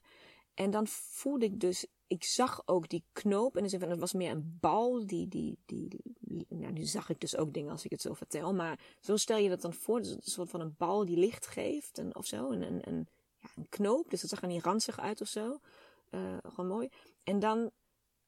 [0.53, 3.57] En dan voelde ik dus, ik zag ook die knoop.
[3.57, 5.05] En het was meer een bal.
[5.05, 6.01] Die, die, die,
[6.49, 8.53] nou, nu zag ik dus ook dingen als ik het zo vertel.
[8.53, 10.01] Maar zo stel je dat dan voor.
[10.01, 11.97] Dus een soort van een bal die licht geeft.
[11.97, 12.51] En, of zo.
[12.51, 13.07] Een, een, een,
[13.39, 14.09] ja, een knoop.
[14.09, 15.59] Dus dat zag er niet ranzig uit of zo.
[16.11, 16.89] Uh, gewoon mooi.
[17.23, 17.71] En dan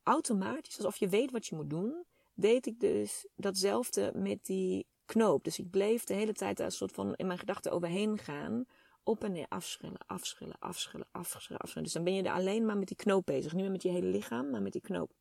[0.03, 5.43] automatisch, alsof je weet wat je moet doen, deed ik dus datzelfde met die knoop.
[5.43, 8.65] Dus ik bleef de hele tijd daar een soort van in mijn gedachten overheen gaan
[9.05, 11.83] op en neer afschillen, afschillen, afschillen, afschillen, afschillen.
[11.83, 13.53] Dus dan ben je er alleen maar met die knoop bezig.
[13.53, 15.11] Niet meer met je hele lichaam, maar met die knoop.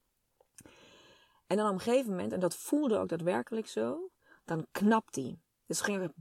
[1.46, 4.10] En dan op een gegeven moment, en dat voelde ook daadwerkelijk zo,
[4.44, 5.42] dan knapt die.
[5.66, 6.12] Dus ging er,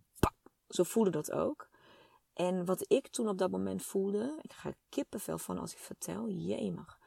[0.67, 1.69] zo voelde dat ook.
[2.33, 6.29] En wat ik toen op dat moment voelde, ik ga kippenvel van als ik vertel,
[6.29, 6.99] jemig.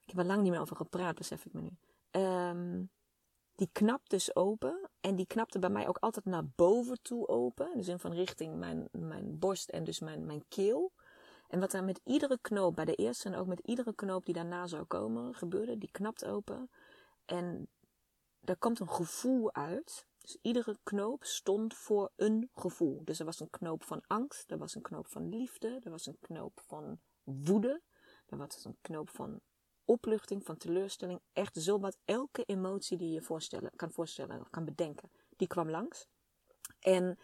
[0.00, 1.76] Ik heb er lang niet meer over gepraat, besef ik me nu.
[2.20, 2.90] Um,
[3.54, 4.89] die knapt dus open.
[5.00, 7.72] En die knapte bij mij ook altijd naar boven toe open.
[7.72, 10.92] In van richting mijn, mijn borst en dus mijn, mijn keel.
[11.48, 14.34] En wat er met iedere knoop, bij de eerste en ook met iedere knoop die
[14.34, 16.70] daarna zou komen, gebeurde, die knapt open.
[17.24, 17.68] En
[18.40, 20.06] daar komt een gevoel uit.
[20.20, 23.04] Dus iedere knoop stond voor een gevoel.
[23.04, 26.06] Dus er was een knoop van angst, er was een knoop van liefde, er was
[26.06, 27.82] een knoop van woede,
[28.26, 29.40] er was een knoop van
[29.90, 31.20] opluchting, van teleurstelling.
[31.32, 35.70] Echt zo wat elke emotie die je voorstellen, kan voorstellen of kan bedenken, die kwam
[35.70, 36.06] langs.
[36.80, 37.18] En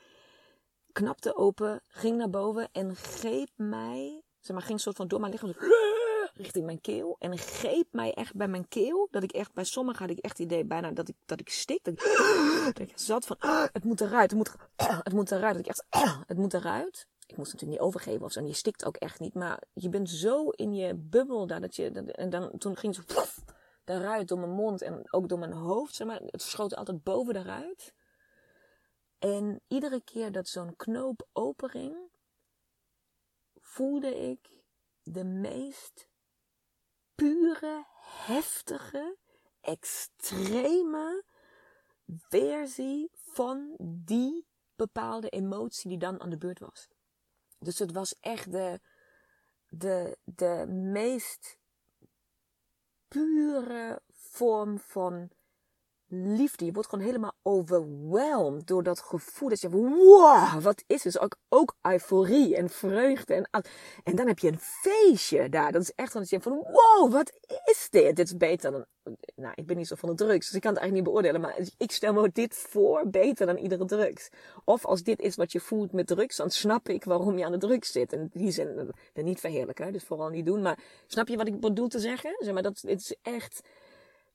[0.92, 5.32] knapte open, ging naar boven en greep mij, zeg maar, ging soort van door mijn
[5.32, 5.54] lichaam
[6.44, 7.16] richting mijn keel.
[7.18, 9.08] En greep mij echt bij mijn keel.
[9.10, 11.48] Dat ik echt, bij sommigen had ik echt het idee bijna dat ik, dat ik
[11.48, 11.84] stik.
[11.84, 11.94] Dat
[12.78, 13.36] ik, ik zat van,
[13.76, 14.54] het moet eruit, het moet,
[15.08, 15.54] het moet eruit.
[15.54, 15.84] Dat ik echt,
[16.32, 18.38] het moet eruit ik moest natuurlijk niet overgeven of zo.
[18.40, 19.34] En je stikt ook echt niet.
[19.34, 21.90] Maar je bent zo in je bubbel dat het je.
[21.90, 23.24] En dan, toen ging het zo
[23.84, 25.94] daaruit door mijn mond en ook door mijn hoofd.
[25.94, 26.20] Zeg maar.
[26.20, 27.94] Het schoot altijd boven daaruit.
[29.18, 31.96] En iedere keer dat zo'n knoop openging,
[33.60, 34.64] voelde ik
[35.02, 36.08] de meest
[37.14, 39.16] pure, heftige,
[39.60, 41.24] extreme
[42.06, 44.46] versie van die
[44.76, 46.88] bepaalde emotie die dan aan de beurt was.
[47.58, 48.80] Dus het was echt de,
[49.68, 51.58] de, de meest
[53.08, 55.30] pure vorm van
[56.08, 56.64] liefde.
[56.64, 59.48] Je wordt gewoon helemaal overweldigd door dat gevoel.
[59.48, 61.12] Dat je wow, wat is het?
[61.12, 63.34] Dus ook, ook euforie en vreugde.
[63.34, 63.48] En,
[64.04, 65.72] en dan heb je een feestje daar.
[65.72, 67.32] Dat is echt dat je van wow, wat
[67.64, 68.16] is dit?
[68.16, 68.84] Dit is beter dan...
[69.34, 71.40] Nou, ik ben niet zo van de drugs, dus ik kan het eigenlijk niet beoordelen.
[71.40, 74.28] Maar ik stel me dit voor beter dan iedere drugs.
[74.64, 77.52] Of als dit is wat je voelt met drugs, dan snap ik waarom je aan
[77.52, 78.12] de drugs zit.
[78.12, 80.62] En die zin, ben niet verheerlijken, dus vooral niet doen.
[80.62, 82.36] Maar snap je wat ik bedoel te zeggen?
[82.38, 83.62] Zeg maar, dat, het is echt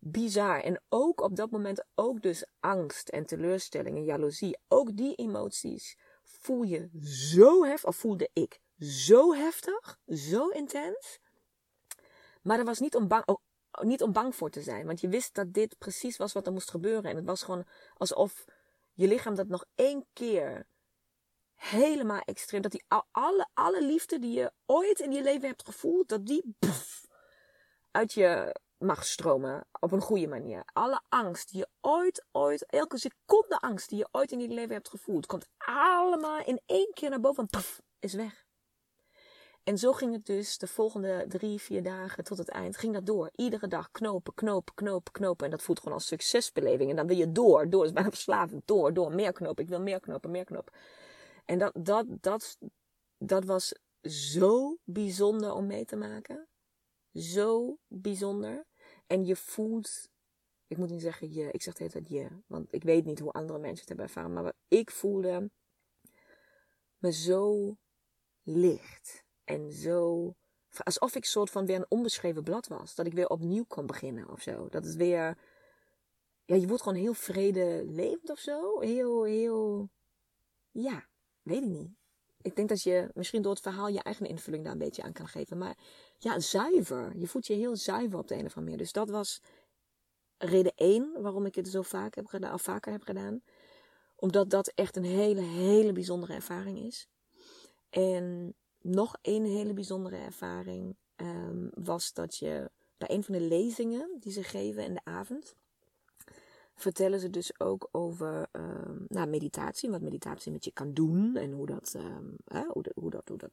[0.04, 0.62] bizar.
[0.62, 4.58] En ook op dat moment ook dus angst en teleurstelling en jaloezie.
[4.68, 11.20] Ook die emoties voel je zo heftig, of voelde ik zo heftig, zo intens.
[12.42, 13.42] Maar er was niet om bang, oh,
[13.82, 14.86] niet om bang voor te zijn.
[14.86, 17.10] Want je wist dat dit precies was wat er moest gebeuren.
[17.10, 18.46] En het was gewoon alsof
[18.94, 20.68] je lichaam dat nog één keer
[21.56, 22.62] helemaal extreem.
[22.62, 26.56] Dat die alle, alle liefde die je ooit in je leven hebt gevoeld, dat die
[27.92, 30.64] uit je mag stromen op een goede manier.
[30.74, 34.74] Alle angst die je ooit, ooit, elke seconde angst die je ooit in je leven
[34.74, 38.46] hebt gevoeld, komt allemaal in één keer naar boven en puff, is weg.
[39.64, 42.78] En zo ging het dus de volgende drie, vier dagen tot het eind.
[42.78, 43.30] Ging dat door.
[43.36, 45.46] Iedere dag knopen, knopen, knopen, knopen.
[45.46, 46.90] En dat voelt gewoon als succesbeleving.
[46.90, 47.86] En dan wil je door, door.
[47.86, 48.68] Is bijna verslavend.
[48.68, 49.16] Door, door.
[49.16, 49.64] Meer knopen.
[49.64, 50.74] Ik wil meer knopen, meer knopen.
[51.46, 52.58] En dat, dat, dat,
[53.18, 53.74] dat was
[54.04, 56.48] zo bijzonder om mee te maken.
[57.14, 58.66] Zo bijzonder.
[59.12, 60.10] En je voelt,
[60.68, 63.20] ik moet niet zeggen je, ik zeg de hele tijd je, want ik weet niet
[63.20, 65.52] hoe andere mensen het hebben ervaren, maar ik voelde
[66.98, 67.76] me zo
[68.44, 70.34] licht en zo,
[70.78, 74.30] alsof ik soort van weer een onbeschreven blad was, dat ik weer opnieuw kon beginnen
[74.30, 74.70] of zo.
[74.70, 75.38] Dat het weer,
[76.46, 79.90] ja, je wordt gewoon heel vredelevend of zo, heel, heel,
[80.72, 81.08] ja,
[81.42, 81.92] weet ik niet.
[82.42, 85.14] Ik denk dat je misschien door het verhaal je eigen invulling daar een beetje aan
[85.14, 85.58] kan geven.
[85.58, 85.78] Maar
[86.24, 87.18] ja, zuiver.
[87.18, 88.78] Je voelt je heel zuiver op de een of andere manier.
[88.78, 89.42] Dus dat was
[90.38, 93.42] reden één waarom ik het zo vaak heb gedaan, of vaker heb gedaan.
[94.16, 97.08] Omdat dat echt een hele, hele bijzondere ervaring is.
[97.90, 104.18] En nog één hele bijzondere ervaring um, was dat je bij een van de lezingen
[104.20, 105.56] die ze geven in de avond
[106.76, 109.90] vertellen ze dus ook over um, nou, meditatie.
[109.90, 111.36] Wat meditatie met je kan doen.
[111.36, 112.64] En hoe dat, dat,
[112.96, 113.52] hoe, dat, hoe dat,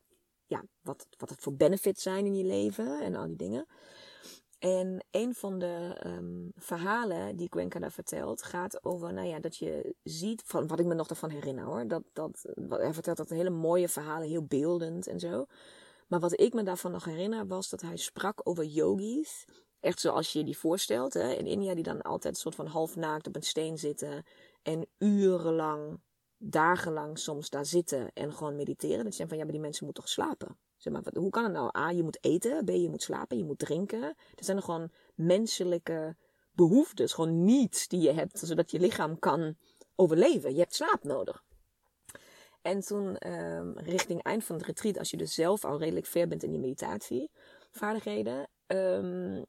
[0.49, 3.01] ja, wat, wat het voor benefits zijn in je leven.
[3.01, 3.67] En al die dingen.
[4.59, 9.57] En een van de um, verhalen die Gwenka daar vertelt, gaat over, nou ja, dat
[9.57, 11.89] je ziet, van wat ik me nog ervan herinner hoor.
[11.89, 15.47] Dat, dat, hij vertelt dat hele mooie verhalen, heel beeldend en zo.
[16.07, 19.47] Maar wat ik me daarvan nog herinner was dat hij sprak over yogis
[19.81, 21.15] Echt zoals je je die voorstelt.
[21.15, 21.33] Hè?
[21.33, 24.25] In India die dan altijd een soort van half naakt op een steen zitten.
[24.63, 26.01] En urenlang,
[26.39, 29.05] dagenlang soms daar zitten en gewoon mediteren.
[29.05, 30.57] Dat je van ja, maar die mensen moeten toch slapen.
[30.77, 31.79] Zeg maar, hoe kan het nou?
[31.79, 32.65] A, je moet eten.
[32.65, 33.39] B, je moet slapen.
[33.39, 34.03] Je moet drinken.
[34.35, 36.17] Er zijn gewoon menselijke
[36.53, 37.13] behoeftes.
[37.13, 39.57] Gewoon niets die je hebt, zodat je lichaam kan
[39.95, 40.53] overleven.
[40.53, 41.45] Je hebt slaap nodig.
[42.63, 46.29] En toen, um, richting eind van het retreat, als je dus zelf al redelijk ver
[46.29, 49.45] bent in die meditatievaardigheden, um,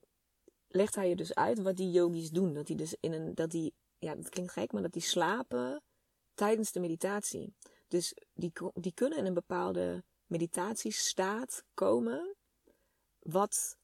[0.67, 2.53] legt hij je dus uit wat die yogis doen.
[2.53, 5.81] Dat die dus in een, dat die, ja, dat klinkt gek, maar dat die slapen
[6.39, 7.53] tijdens de meditatie.
[7.87, 12.35] Dus die, die kunnen in een bepaalde meditatiestaat komen,
[13.19, 13.77] wat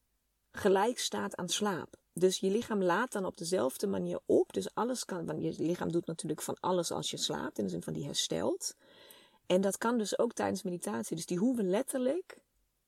[0.50, 1.96] gelijk staat aan slaap.
[2.12, 4.52] Dus je lichaam laat dan op dezelfde manier op.
[4.52, 7.82] Dus alles kan, je lichaam doet natuurlijk van alles als je slaapt, in de zin
[7.82, 8.74] van die herstelt.
[9.46, 11.16] En dat kan dus ook tijdens meditatie.
[11.16, 12.38] Dus die hoeven letterlijk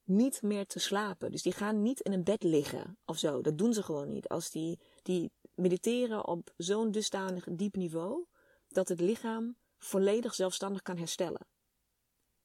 [0.05, 1.31] niet meer te slapen.
[1.31, 3.41] Dus die gaan niet in een bed liggen of zo.
[3.41, 4.29] Dat doen ze gewoon niet.
[4.29, 8.27] Als die, die mediteren op zo'n dusdanig diep niveau
[8.69, 11.47] dat het lichaam volledig zelfstandig kan herstellen.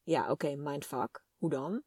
[0.03, 1.23] Ja, oké, mindfuck.
[1.37, 1.83] Hoe dan?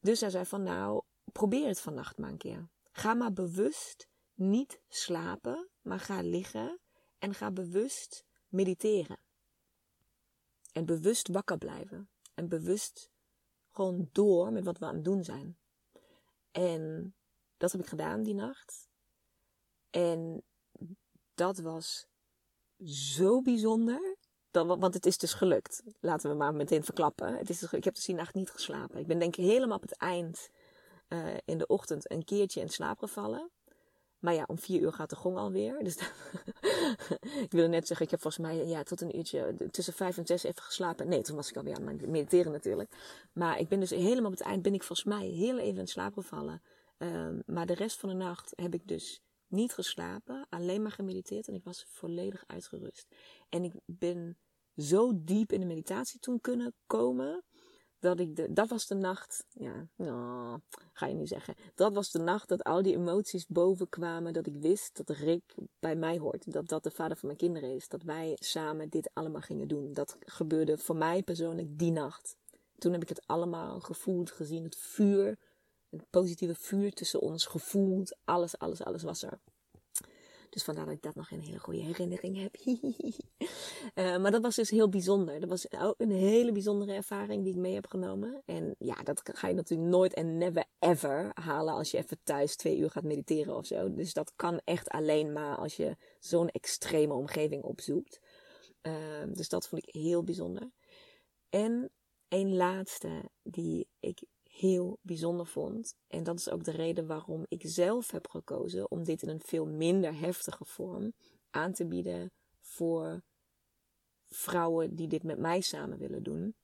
[0.00, 1.02] Dus hij zei van nou,
[1.32, 2.68] probeer het vannacht maar een keer.
[2.92, 6.80] Ga maar bewust niet slapen, maar ga liggen
[7.18, 9.18] en ga bewust mediteren.
[10.72, 12.08] En bewust wakker blijven.
[12.34, 13.10] En bewust
[13.70, 15.58] gewoon door met wat we aan het doen zijn.
[16.50, 17.14] En
[17.56, 18.88] dat heb ik gedaan die nacht.
[19.90, 20.42] En
[21.34, 22.06] dat was
[22.84, 24.16] zo bijzonder.
[24.50, 25.82] Want het is dus gelukt.
[26.00, 27.36] Laten we maar meteen verklappen.
[27.36, 28.98] Het is dus, ik heb dus die nacht niet geslapen.
[29.00, 30.50] Ik ben denk ik helemaal op het eind
[31.08, 33.50] uh, in de ochtend een keertje in slaap gevallen.
[34.18, 35.84] Maar ja, om vier uur gaat de gong alweer.
[35.84, 35.96] Dus
[37.46, 40.26] ik wilde net zeggen, ik heb volgens mij ja, tot een uurtje tussen vijf en
[40.26, 41.08] zes even geslapen.
[41.08, 42.90] Nee, toen was ik alweer aan het mediteren natuurlijk.
[43.32, 45.86] Maar ik ben dus helemaal op het eind, ben ik volgens mij heel even in
[45.86, 46.62] slaap gevallen.
[46.98, 49.22] Um, maar de rest van de nacht heb ik dus
[49.52, 53.06] niet geslapen, alleen maar gemediteerd en ik was volledig uitgerust.
[53.48, 54.38] En ik ben
[54.76, 57.44] zo diep in de meditatie toen kunnen komen,
[58.02, 60.60] dat ik de, dat was de nacht, ja, nou,
[60.92, 61.54] ga je nu zeggen.
[61.74, 64.32] Dat was de nacht dat al die emoties bovenkwamen.
[64.32, 66.52] Dat ik wist dat Rick bij mij hoort.
[66.52, 67.88] Dat dat de vader van mijn kinderen is.
[67.88, 69.92] Dat wij samen dit allemaal gingen doen.
[69.92, 72.36] Dat gebeurde voor mij persoonlijk die nacht.
[72.78, 74.64] Toen heb ik het allemaal gevoeld, gezien.
[74.64, 75.38] Het vuur,
[75.96, 78.16] het positieve vuur tussen ons gevoeld.
[78.24, 79.38] Alles, alles, alles was er.
[80.48, 82.56] Dus vandaar dat ik dat nog een hele goede herinnering heb.
[83.94, 85.40] uh, maar dat was dus heel bijzonder.
[85.40, 88.42] Dat was ook een hele bijzondere ervaring die ik mee heb genomen.
[88.44, 92.56] En ja, dat ga je natuurlijk nooit en never ever halen als je even thuis
[92.56, 93.94] twee uur gaat mediteren of zo.
[93.94, 98.20] Dus dat kan echt alleen maar als je zo'n extreme omgeving opzoekt.
[98.82, 98.94] Uh,
[99.32, 100.70] dus dat vond ik heel bijzonder.
[101.48, 101.90] En
[102.28, 104.22] een laatste die ik
[104.52, 105.96] heel bijzonder vond.
[106.06, 109.40] En dat is ook de reden waarom ik zelf heb gekozen om dit in een
[109.40, 111.12] veel minder heftige vorm
[111.50, 113.22] aan te bieden voor
[114.26, 116.54] vrouwen die dit met mij samen willen doen.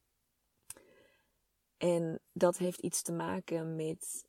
[1.76, 4.26] En dat heeft iets te maken met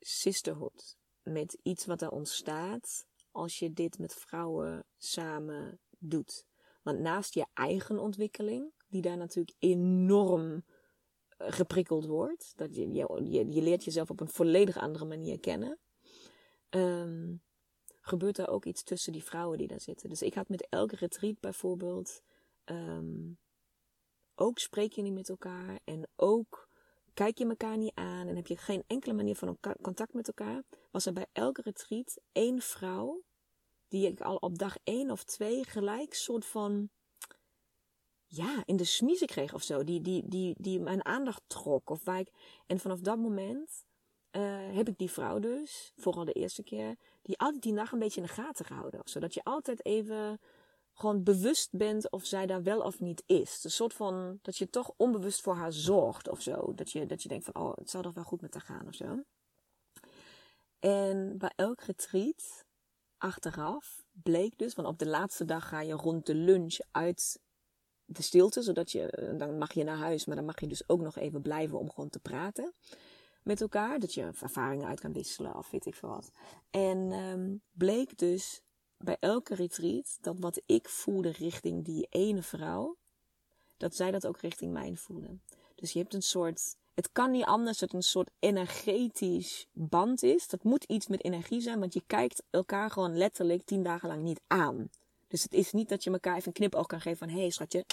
[0.00, 0.96] sisterhood.
[1.22, 6.44] Met iets wat er ontstaat als je dit met vrouwen samen doet.
[6.82, 10.64] Want naast je eigen ontwikkeling, die daar natuurlijk enorm
[11.38, 12.52] geprikkeld wordt.
[12.56, 15.78] Dat je, je, leert jezelf op een volledig andere manier kennen.
[16.70, 17.42] Um,
[18.00, 20.08] gebeurt er ook iets tussen die vrouwen die daar zitten.
[20.08, 22.22] Dus ik had met elke retreat bijvoorbeeld.
[22.64, 23.38] Um,
[24.34, 25.80] ook spreek je niet met elkaar.
[25.84, 26.68] En ook
[27.14, 28.28] kijk je elkaar niet aan.
[28.28, 30.62] En heb je geen enkele manier van contact met elkaar.
[30.90, 33.22] Was er bij elke retreat één vrouw.
[33.88, 36.90] Die ik al op dag één of twee gelijk soort van
[38.36, 39.84] ja, in de smiezen kreeg of zo.
[39.84, 41.90] Die, die, die, die mijn aandacht trok.
[41.90, 42.24] Of waar
[42.66, 43.84] en vanaf dat moment
[44.32, 44.42] uh,
[44.76, 48.20] heb ik die vrouw dus, vooral de eerste keer, die altijd die nacht een beetje
[48.20, 49.00] in de gaten gehouden.
[49.00, 49.20] Of zo.
[49.20, 50.40] Dat je altijd even
[50.92, 53.64] gewoon bewust bent of zij daar wel of niet is.
[53.64, 56.74] Een soort van, dat je toch onbewust voor haar zorgt of zo.
[56.74, 58.86] Dat je, dat je denkt van, oh, het zal toch wel goed met haar gaan
[58.86, 59.22] of zo.
[60.78, 62.64] En bij elk retreat,
[63.18, 67.40] achteraf, bleek dus, want op de laatste dag ga je rond de lunch uit
[68.04, 70.88] de stilte, zodat je, eh, dan mag je naar huis, maar dan mag je dus
[70.88, 72.72] ook nog even blijven om gewoon te praten
[73.42, 73.98] met elkaar.
[73.98, 76.30] Dat je ervaringen uit kan wisselen of weet ik veel wat.
[76.70, 78.62] En um, bleek dus
[78.98, 82.96] bij elke retreat dat wat ik voelde richting die ene vrouw,
[83.76, 85.38] dat zij dat ook richting mij voelde.
[85.74, 90.22] Dus je hebt een soort, het kan niet anders dat het een soort energetisch band
[90.22, 90.48] is.
[90.48, 94.22] Dat moet iets met energie zijn, want je kijkt elkaar gewoon letterlijk tien dagen lang
[94.22, 94.90] niet aan.
[95.34, 97.28] Dus het is niet dat je elkaar even een knipoog kan geven van...
[97.28, 97.84] Hé hey, schatje,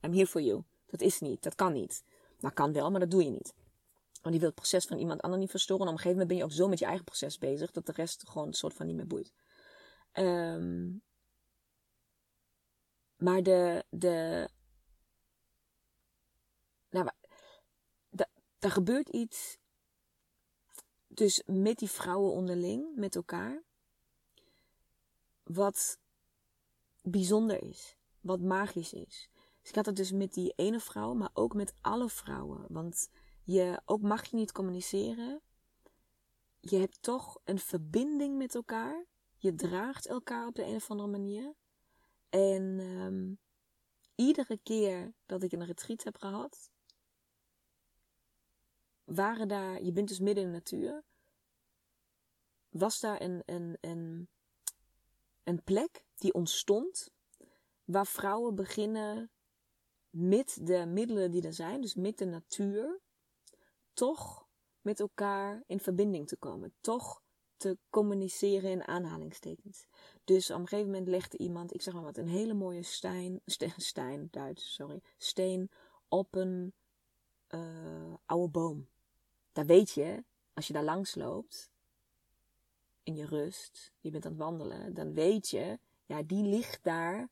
[0.00, 0.62] I'm here for you.
[0.86, 1.42] Dat is niet.
[1.42, 2.04] Dat kan niet.
[2.38, 3.54] Dat kan wel, maar dat doe je niet.
[4.22, 5.82] Want die wil het proces van iemand anders niet verstoren.
[5.82, 7.70] En op een gegeven moment ben je ook zo met je eigen proces bezig...
[7.70, 9.32] dat de rest gewoon een soort van niet meer boeit.
[10.12, 11.02] Um,
[13.16, 13.84] maar de...
[13.90, 14.48] de
[16.90, 17.08] nou,
[18.58, 19.58] er gebeurt iets...
[21.06, 23.62] Dus met die vrouwen onderling, met elkaar...
[25.42, 25.98] Wat
[27.10, 27.96] bijzonder is.
[28.20, 29.30] Wat magisch is.
[29.60, 32.64] Dus ik had het dus met die ene vrouw, maar ook met alle vrouwen.
[32.68, 33.10] Want
[33.44, 35.40] je, ook mag je niet communiceren.
[36.60, 39.06] Je hebt toch een verbinding met elkaar.
[39.36, 41.54] Je draagt elkaar op de een of andere manier.
[42.28, 43.38] En um,
[44.14, 46.70] iedere keer dat ik een retreat heb gehad,
[49.04, 51.04] waren daar, je bent dus midden in de natuur,
[52.68, 54.28] was daar een, een, een,
[55.44, 57.10] een plek die ontstond
[57.84, 59.30] waar vrouwen beginnen
[60.10, 63.00] met de middelen die er zijn, dus met de natuur,
[63.92, 64.48] toch
[64.80, 66.74] met elkaar in verbinding te komen.
[66.80, 67.22] Toch
[67.56, 69.86] te communiceren in aanhalingstekens.
[70.24, 73.40] Dus op een gegeven moment legde iemand, ik zeg maar wat, een hele mooie steen,
[73.76, 75.70] steen, Duits, sorry, steen
[76.08, 76.74] op een
[77.48, 78.88] uh, oude boom.
[79.52, 81.69] Daar weet je, als je daar langs loopt,
[83.16, 87.28] je rust, je bent aan het wandelen, dan weet je, ja, die ligt daar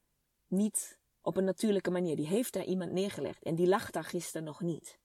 [0.47, 2.17] niet op een natuurlijke manier.
[2.17, 4.99] Die heeft daar iemand neergelegd en die lag daar gisteren nog niet.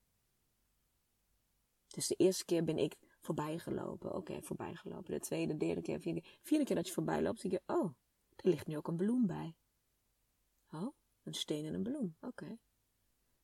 [1.88, 4.10] Dus de eerste keer ben ik voorbij gelopen.
[4.10, 5.14] Oké, okay, voorbij gelopen.
[5.14, 6.38] De tweede, derde keer, vierde keer.
[6.42, 7.94] Vierde keer dat je voorbij loopt, denk je, oh,
[8.36, 9.56] er ligt nu ook een bloem bij.
[10.72, 12.16] Oh, een steen en een bloem.
[12.22, 12.58] Oké.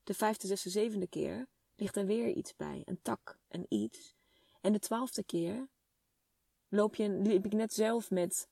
[0.03, 2.81] De vijfde, zesde, zevende keer ligt er weer iets bij.
[2.85, 4.15] Een tak, een iets.
[4.61, 5.69] En de twaalfde keer
[6.69, 8.47] loop je, liep ik net zelf met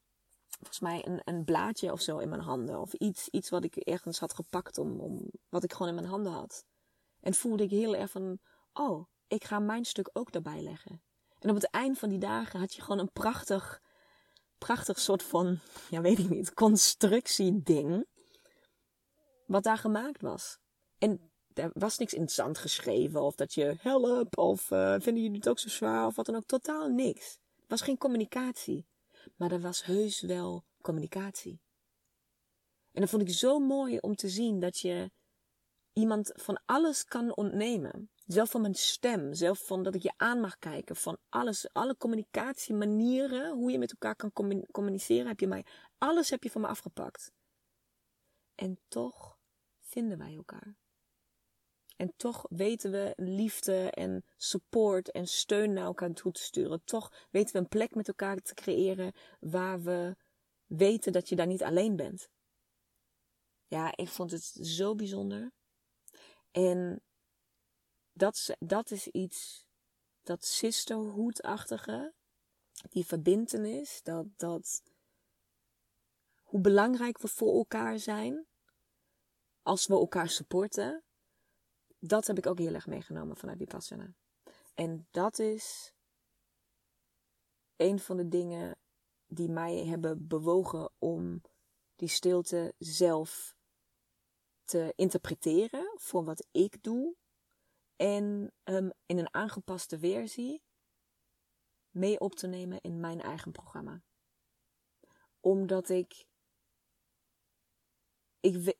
[0.49, 2.79] volgens mij een, een blaadje of zo in mijn handen.
[2.79, 6.07] Of iets, iets wat ik ergens had gepakt om, om, wat ik gewoon in mijn
[6.07, 6.65] handen had.
[7.19, 8.39] En voelde ik heel erg van,
[8.73, 11.01] oh, ik ga mijn stuk ook daarbij leggen.
[11.39, 13.81] En op het eind van die dagen had je gewoon een prachtig,
[14.57, 15.59] prachtig soort van,
[15.89, 18.05] ja weet ik niet, constructieding.
[19.45, 20.57] Wat daar gemaakt was.
[20.97, 23.21] En er was niks in het zand geschreven.
[23.21, 24.37] Of dat je help.
[24.37, 26.05] Of uh, vinden jullie het ook zo zwaar?
[26.05, 26.45] Of wat dan ook.
[26.45, 27.37] Totaal niks.
[27.67, 28.87] Was geen communicatie.
[29.35, 31.61] Maar er was heus wel communicatie.
[32.91, 35.11] En dat vond ik zo mooi om te zien dat je
[35.93, 38.09] iemand van alles kan ontnemen.
[38.25, 41.97] Zelf van mijn stem, zelf van dat ik je aan mag kijken, van alles, alle
[41.97, 44.31] communicatiemanieren, hoe je met elkaar kan
[44.71, 45.65] communiceren, heb je mij,
[45.97, 47.31] alles heb je van me afgepakt.
[48.55, 49.37] En toch
[49.79, 50.75] vinden wij elkaar.
[51.97, 56.83] En toch weten we liefde en support en steun naar elkaar toe te sturen.
[56.83, 60.15] Toch weten we een plek met elkaar te creëren waar we
[60.65, 62.29] weten dat je daar niet alleen bent.
[63.67, 65.51] Ja, ik vond het zo bijzonder.
[66.51, 67.01] En
[68.13, 69.65] dat, dat is iets,
[70.23, 72.13] dat sisterhoodachtige,
[72.89, 74.83] die verbintenis, dat, dat,
[76.43, 78.45] hoe belangrijk we voor elkaar zijn,
[79.61, 81.03] als we elkaar supporten,
[81.99, 84.13] dat heb ik ook heel erg meegenomen vanuit Vipassana.
[84.73, 85.93] En dat is
[87.75, 88.77] een van de dingen
[89.27, 91.41] die mij hebben bewogen om
[91.95, 93.55] die stilte zelf
[94.63, 97.15] te interpreteren voor wat ik doe.
[97.95, 100.63] En um, in een aangepaste versie
[101.89, 104.01] mee op te nemen in mijn eigen programma.
[105.39, 106.25] Omdat ik,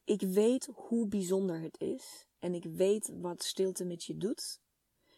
[0.04, 2.28] ik weet hoe bijzonder het is.
[2.40, 4.60] En ik weet wat stilte met je doet.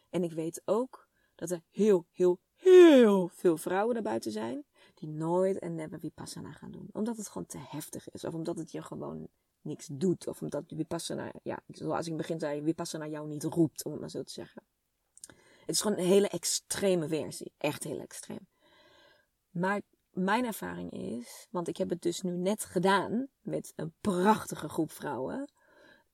[0.10, 5.60] En ik weet ook dat er heel, heel, heel veel vrouwen daarbuiten zijn die nooit
[5.60, 6.90] en never vipassana gaan doen.
[6.92, 8.24] Omdat het gewoon te heftig is.
[8.24, 9.30] Of omdat het je gewoon
[9.62, 10.28] niks doet.
[10.28, 14.10] Of omdat Vipassana, ja, zoals ik begin zei, Vipassana jou niet roept, om het maar
[14.10, 14.64] zo te zeggen.
[15.60, 17.54] Het is gewoon een hele extreme versie.
[17.58, 18.48] Echt heel extreem.
[19.50, 24.70] Maar mijn ervaring is, want ik heb het dus nu net gedaan met een prachtige
[24.70, 25.52] groep vrouwen.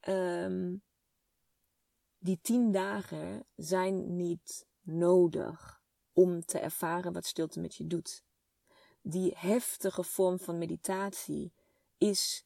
[0.07, 0.83] Um,
[2.25, 5.81] die tien dagen zijn niet nodig
[6.13, 8.23] om te ervaren wat stilte met je doet.
[9.01, 11.53] Die heftige vorm van meditatie
[11.97, 12.45] is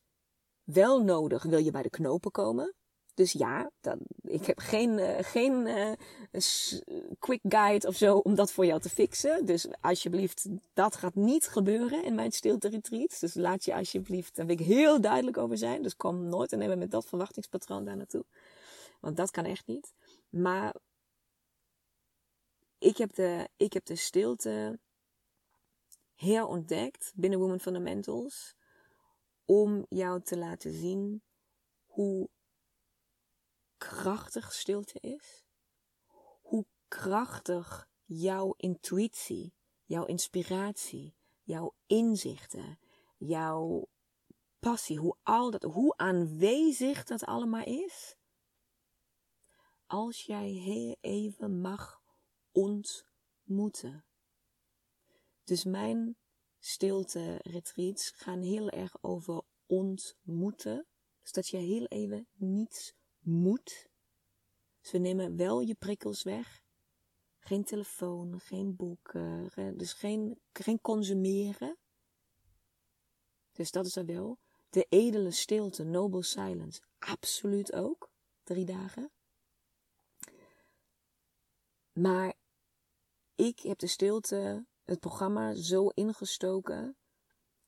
[0.64, 2.74] wel nodig, wil je bij de knopen komen.
[3.14, 5.92] Dus ja, dan, ik heb geen, uh, geen uh,
[7.20, 9.46] quick guide of zo om dat voor jou te fixen.
[9.46, 13.20] Dus alsjeblieft, dat gaat niet gebeuren in mijn stilte retreat.
[13.20, 15.82] Dus laat je alsjeblieft, daar wil ik heel duidelijk over zijn.
[15.82, 18.26] Dus kom nooit en nemen met dat verwachtingspatroon daar naartoe.
[19.00, 19.94] Want dat kan echt niet.
[20.30, 20.76] Maar
[22.78, 24.80] ik heb de, ik heb de stilte
[26.16, 28.56] herontdekt binnen Women Fundamentals
[29.46, 31.24] om jou te laten zien
[31.86, 32.30] hoe
[33.78, 35.46] krachtig stilte is.
[36.42, 39.54] Hoe krachtig jouw intuïtie,
[39.86, 42.80] jouw inspiratie, jouw inzichten,
[43.18, 43.90] jouw
[44.60, 48.16] passie, hoe al dat, hoe aanwezig dat allemaal is.
[49.90, 52.02] Als jij heel even mag
[52.52, 54.06] ontmoeten.
[55.44, 56.18] Dus mijn
[56.60, 60.88] stilte retreats gaan heel erg over ontmoeten.
[61.22, 63.90] Dus dat je heel even niets moet.
[64.82, 66.64] Dus we nemen wel je prikkels weg.
[67.40, 71.78] Geen telefoon, geen boeken, dus geen, geen consumeren.
[73.52, 74.40] Dus dat is er wel.
[74.70, 78.12] De edele stilte, noble silence, absoluut ook.
[78.44, 79.12] Drie dagen.
[82.02, 82.34] Maar
[83.36, 86.98] ik heb de stilte het programma zo ingestoken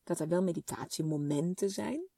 [0.02, 2.08] dat er wel meditatiemomenten zijn,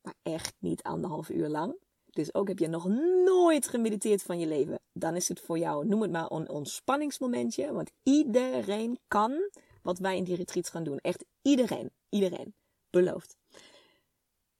[0.00, 1.76] maar echt niet anderhalf uur lang.
[2.10, 2.86] Dus ook heb je nog
[3.24, 7.72] nooit gemediteerd van je leven, dan is het voor jou, noem het maar een ontspanningsmomentje,
[7.72, 9.50] want iedereen kan
[9.82, 10.98] wat wij in die retreats gaan doen.
[10.98, 12.54] Echt iedereen, iedereen,
[12.90, 13.36] beloofd.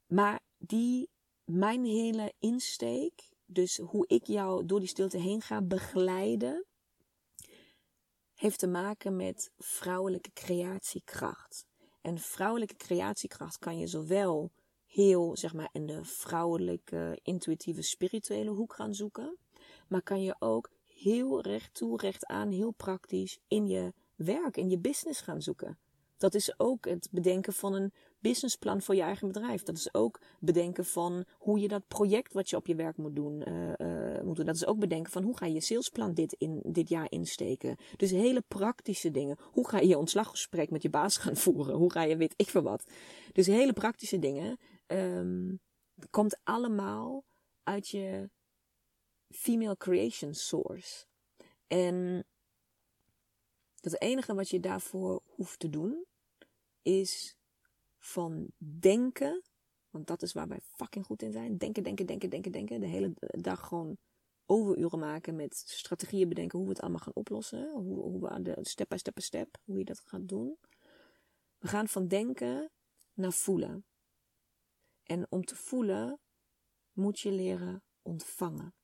[0.06, 1.10] Maar die,
[1.44, 6.66] mijn hele insteek, dus hoe ik jou door die stilte heen ga begeleiden,
[8.42, 11.66] heeft te maken met vrouwelijke creatiekracht.
[12.00, 14.52] En vrouwelijke creatiekracht kan je zowel
[14.86, 19.38] heel, zeg maar, in de vrouwelijke, intuïtieve, spirituele hoek gaan zoeken.
[19.88, 24.70] Maar kan je ook heel recht toe, recht aan, heel praktisch in je werk, in
[24.70, 25.78] je business gaan zoeken.
[26.22, 29.62] Dat is ook het bedenken van een businessplan voor je eigen bedrijf.
[29.62, 33.16] Dat is ook bedenken van hoe je dat project wat je op je werk moet
[33.16, 34.46] doen, uh, moet doen.
[34.46, 37.76] Dat is ook bedenken van hoe ga je je salesplan dit, in, dit jaar insteken.
[37.96, 39.36] Dus hele praktische dingen.
[39.40, 41.74] Hoe ga je je ontslaggesprek met je baas gaan voeren?
[41.74, 42.90] Hoe ga je weet ik veel wat?
[43.32, 44.58] Dus hele praktische dingen.
[44.86, 45.60] Um,
[46.10, 47.24] komt allemaal
[47.62, 48.30] uit je
[49.28, 51.06] female creation source.
[51.66, 52.26] En
[53.80, 56.06] het enige wat je daarvoor hoeft te doen,
[56.82, 57.36] is
[57.98, 59.42] van denken
[59.90, 61.58] Want dat is waar wij fucking goed in zijn.
[61.58, 62.80] Denken, denken, denken, denken, denken.
[62.80, 63.98] De hele dag gewoon
[64.46, 67.70] overuren maken met strategieën bedenken hoe we het allemaal gaan oplossen.
[67.72, 70.58] Hoe, hoe we de step by step by step, hoe je dat gaat doen.
[71.58, 72.70] We gaan van denken
[73.12, 73.84] naar voelen.
[75.02, 76.20] En om te voelen
[76.92, 78.74] moet je leren ontvangen.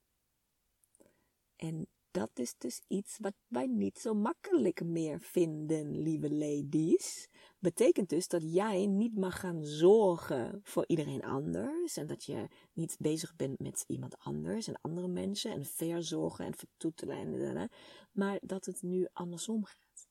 [1.57, 1.89] En
[2.19, 7.29] dat is dus iets wat wij niet zo makkelijk meer vinden, lieve ladies.
[7.59, 11.97] Betekent dus dat jij niet mag gaan zorgen voor iedereen anders.
[11.97, 15.53] En dat je niet bezig bent met iemand anders en andere mensen.
[15.53, 17.57] En verzorgen en vertoetelen.
[17.57, 17.71] En,
[18.13, 20.09] maar dat het nu andersom gaat.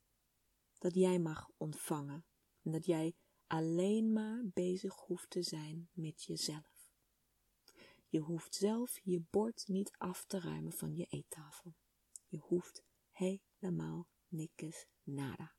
[0.78, 2.26] Dat jij mag ontvangen.
[2.64, 3.14] En dat jij
[3.47, 6.91] alleen maar bezig hoeft te zijn met jezelf.
[8.08, 11.76] Je hoeft zelf je bord niet af te ruimen van je eettafel.
[12.28, 15.56] Je hoeft helemaal niks nada.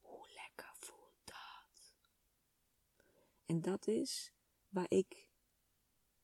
[0.00, 1.94] Hoe lekker voelt dat?
[3.44, 4.32] En dat is
[4.68, 5.30] waar ik,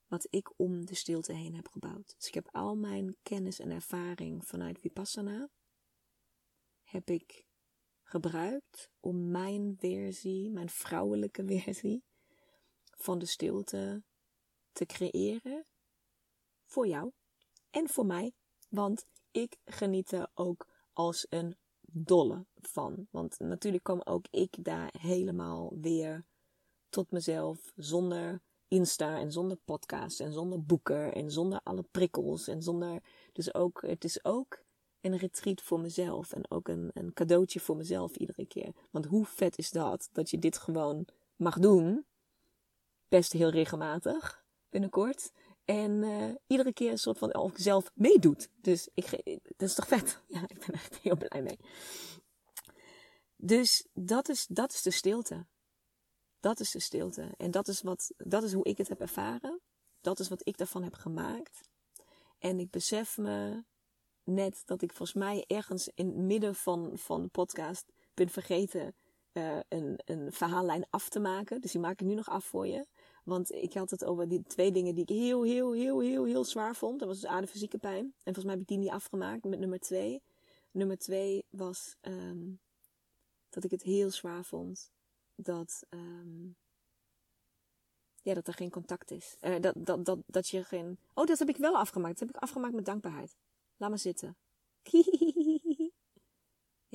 [0.07, 2.15] wat ik om de stilte heen heb gebouwd.
[2.17, 5.51] Dus ik heb al mijn kennis en ervaring vanuit Vipassana,
[6.83, 7.47] heb ik
[8.03, 12.05] gebruikt om mijn versie, mijn vrouwelijke versie
[12.97, 14.03] van de stilte
[14.73, 15.67] te creëren
[16.69, 17.13] voor jou
[17.71, 18.33] en voor mij.
[18.69, 23.07] Want ik geniet er ook als een dolle van.
[23.11, 26.25] Want natuurlijk kom ook ik daar helemaal weer
[26.89, 32.63] tot mezelf zonder Insta en zonder podcast en zonder boeken en zonder alle prikkels en
[32.63, 33.03] zonder.
[33.33, 34.63] Dus ook, het is ook
[35.01, 38.73] een retreat voor mezelf en ook een, een cadeautje voor mezelf iedere keer.
[38.91, 41.07] Want hoe vet is dat dat je dit gewoon
[41.37, 42.07] mag doen?
[43.09, 45.33] Best heel regelmatig binnenkort.
[45.69, 48.49] En uh, iedere keer een soort van of zelf meedoet.
[48.55, 49.11] Dus ik,
[49.57, 50.21] dat is toch vet?
[50.29, 51.59] Ja, ik ben echt heel blij mee.
[53.37, 55.47] Dus dat is, dat is de stilte.
[56.41, 57.35] Dat is de stilte.
[57.37, 59.61] En dat is, wat, dat is hoe ik het heb ervaren.
[60.01, 61.61] Dat is wat ik daarvan heb gemaakt.
[62.39, 63.65] En ik besef me
[64.25, 68.95] net dat ik volgens mij ergens in het midden van, van de podcast ben vergeten
[69.33, 71.61] uh, een, een verhaallijn af te maken.
[71.61, 72.87] Dus die maak ik nu nog af voor je.
[73.29, 76.45] Want ik had het over die twee dingen die ik heel, heel, heel, heel, heel
[76.45, 76.99] zwaar vond.
[76.99, 78.05] Dat was dus A, de fysieke pijn.
[78.05, 80.23] En volgens mij heb ik die niet afgemaakt met nummer twee.
[80.71, 82.61] Nummer twee was um,
[83.49, 84.91] dat ik het heel zwaar vond
[85.35, 86.57] dat, um,
[88.23, 89.37] ja, dat er geen contact is.
[89.41, 90.99] Uh, dat, dat, dat, dat je geen.
[91.15, 92.19] Oh, dat heb ik wel afgemaakt.
[92.19, 93.37] Dat heb ik afgemaakt met dankbaarheid.
[93.77, 94.37] Laat maar zitten.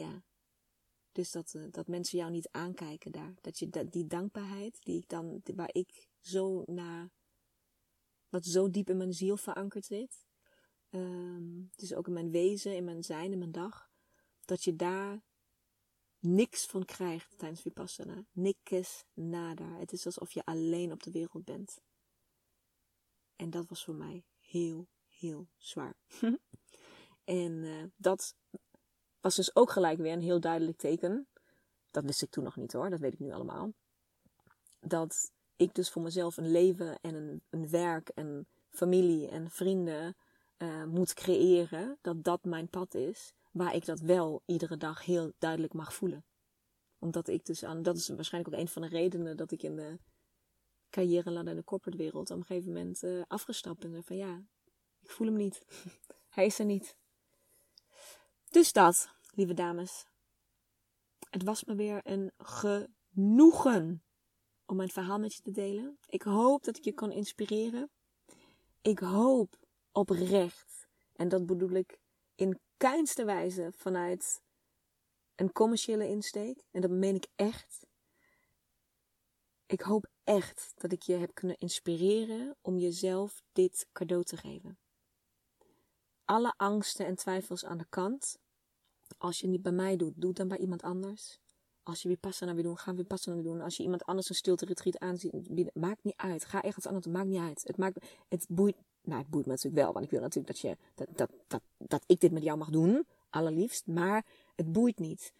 [0.03, 0.23] ja.
[1.13, 3.33] Dus dat, uh, dat mensen jou niet aankijken daar.
[3.41, 7.11] Dat je dat, die dankbaarheid, die ik dan, waar ik zo naar,
[8.29, 10.25] wat zo diep in mijn ziel verankerd zit.
[10.89, 13.91] Um, dus ook in mijn wezen, in mijn zijn, in mijn dag.
[14.45, 15.23] Dat je daar
[16.19, 18.25] niks van krijgt tijdens Vipassana.
[18.31, 19.77] Niks nada.
[19.77, 21.81] Het is alsof je alleen op de wereld bent.
[23.35, 25.95] En dat was voor mij heel, heel zwaar.
[27.23, 28.35] en uh, dat
[29.23, 31.27] was dus ook gelijk weer een heel duidelijk teken.
[31.91, 33.73] Dat wist ik toen nog niet hoor, dat weet ik nu allemaal.
[34.79, 40.15] Dat ik dus voor mezelf een leven en een, een werk en familie en vrienden
[40.57, 41.97] uh, moet creëren.
[42.01, 43.33] Dat dat mijn pad is.
[43.51, 46.25] Waar ik dat wel iedere dag heel duidelijk mag voelen.
[46.99, 49.75] Omdat ik dus aan, dat is waarschijnlijk ook een van de redenen dat ik in
[49.75, 49.99] de
[50.89, 54.03] carrière ladder in de corporate wereld op een gegeven moment uh, afgestapt ben.
[54.03, 54.43] Van ja,
[54.99, 55.65] ik voel hem niet.
[56.35, 56.97] Hij is er niet.
[58.53, 60.05] Dus dat, lieve dames.
[61.29, 64.03] Het was me weer een genoegen
[64.65, 65.97] om mijn verhaal met je te delen.
[66.07, 67.91] Ik hoop dat ik je kan inspireren.
[68.81, 69.55] Ik hoop
[69.91, 71.99] oprecht, en dat bedoel ik
[72.35, 74.41] in kleinste wijze vanuit
[75.35, 77.85] een commerciële insteek, en dat meen ik echt.
[79.65, 84.77] Ik hoop echt dat ik je heb kunnen inspireren om jezelf dit cadeau te geven.
[86.25, 88.41] Alle angsten en twijfels aan de kant.
[89.17, 91.39] Als je niet bij mij doet, doe het dan bij iemand anders.
[91.83, 93.61] Als je Vipassana wil doen, ga Vipassana doen.
[93.61, 96.45] Als je iemand anders een stilte retreat aanziet, maakt niet uit.
[96.45, 97.63] Ga ergens anders, maakt niet uit.
[97.63, 100.59] Het maakt, het boeit, nou het boeit me natuurlijk wel, want ik wil natuurlijk dat
[100.59, 103.87] je, dat, dat, dat, dat ik dit met jou mag doen, allerliefst.
[103.87, 105.33] Maar het boeit niet.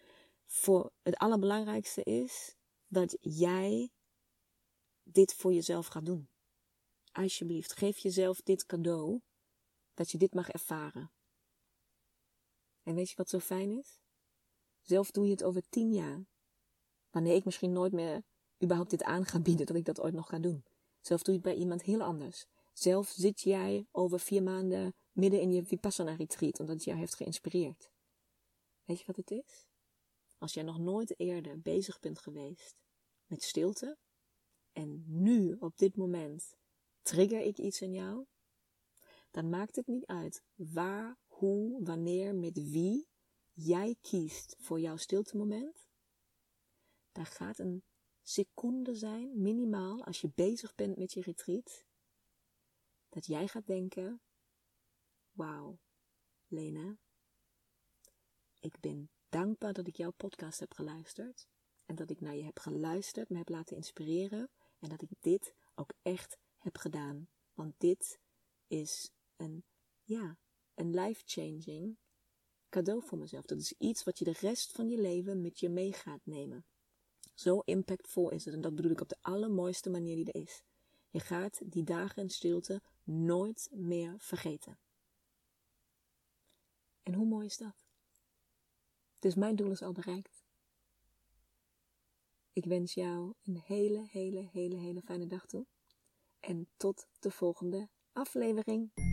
[0.45, 2.55] Voor het allerbelangrijkste is
[2.87, 3.91] dat jij
[5.03, 6.27] dit voor jezelf gaat doen.
[7.11, 9.21] Alsjeblieft, geef jezelf dit cadeau,
[9.93, 11.11] dat je dit mag ervaren.
[12.83, 13.99] En weet je wat zo fijn is?
[14.81, 16.25] Zelf doe je het over tien jaar.
[17.09, 18.23] Wanneer ik misschien nooit meer
[18.63, 20.65] überhaupt dit aan ga bieden, dat ik dat ooit nog ga doen.
[21.01, 22.45] Zelf doe je het bij iemand heel anders.
[22.73, 27.15] Zelf zit jij over vier maanden midden in je Vipassana retreat, omdat het jou heeft
[27.15, 27.91] geïnspireerd.
[28.83, 29.67] Weet je wat het is?
[30.43, 32.75] als jij nog nooit eerder bezig bent geweest
[33.25, 33.97] met stilte
[34.71, 36.55] en nu op dit moment
[37.01, 38.25] trigger ik iets in jou,
[39.31, 41.17] dan maakt het niet uit waar,
[41.83, 43.07] wanneer, met wie
[43.51, 45.87] jij kiest voor jouw stilte moment.
[47.11, 47.83] Daar gaat een
[48.21, 51.85] seconde zijn, minimaal, als je bezig bent met je retreat,
[53.09, 54.21] dat jij gaat denken:
[55.31, 55.79] Wauw,
[56.47, 56.97] Lena,
[58.59, 61.47] ik ben dankbaar dat ik jouw podcast heb geluisterd
[61.85, 65.55] en dat ik naar je heb geluisterd, me heb laten inspireren en dat ik dit
[65.75, 67.27] ook echt heb gedaan.
[67.53, 68.19] Want dit
[68.67, 69.65] is een,
[70.03, 70.37] ja,
[70.75, 71.97] een life-changing
[72.69, 73.45] cadeau voor mezelf.
[73.45, 76.65] Dat is iets wat je de rest van je leven met je mee gaat nemen.
[77.33, 78.53] Zo impactvol is het.
[78.53, 80.63] En dat bedoel ik op de allermooiste manier die er is.
[81.09, 84.77] Je gaat die dagen in stilte nooit meer vergeten.
[87.03, 87.85] En hoe mooi is dat?
[89.19, 90.43] Dus mijn doel is al bereikt.
[92.53, 95.65] Ik wens jou een hele, hele, hele, hele fijne dag toe.
[96.39, 99.12] En tot de volgende aflevering.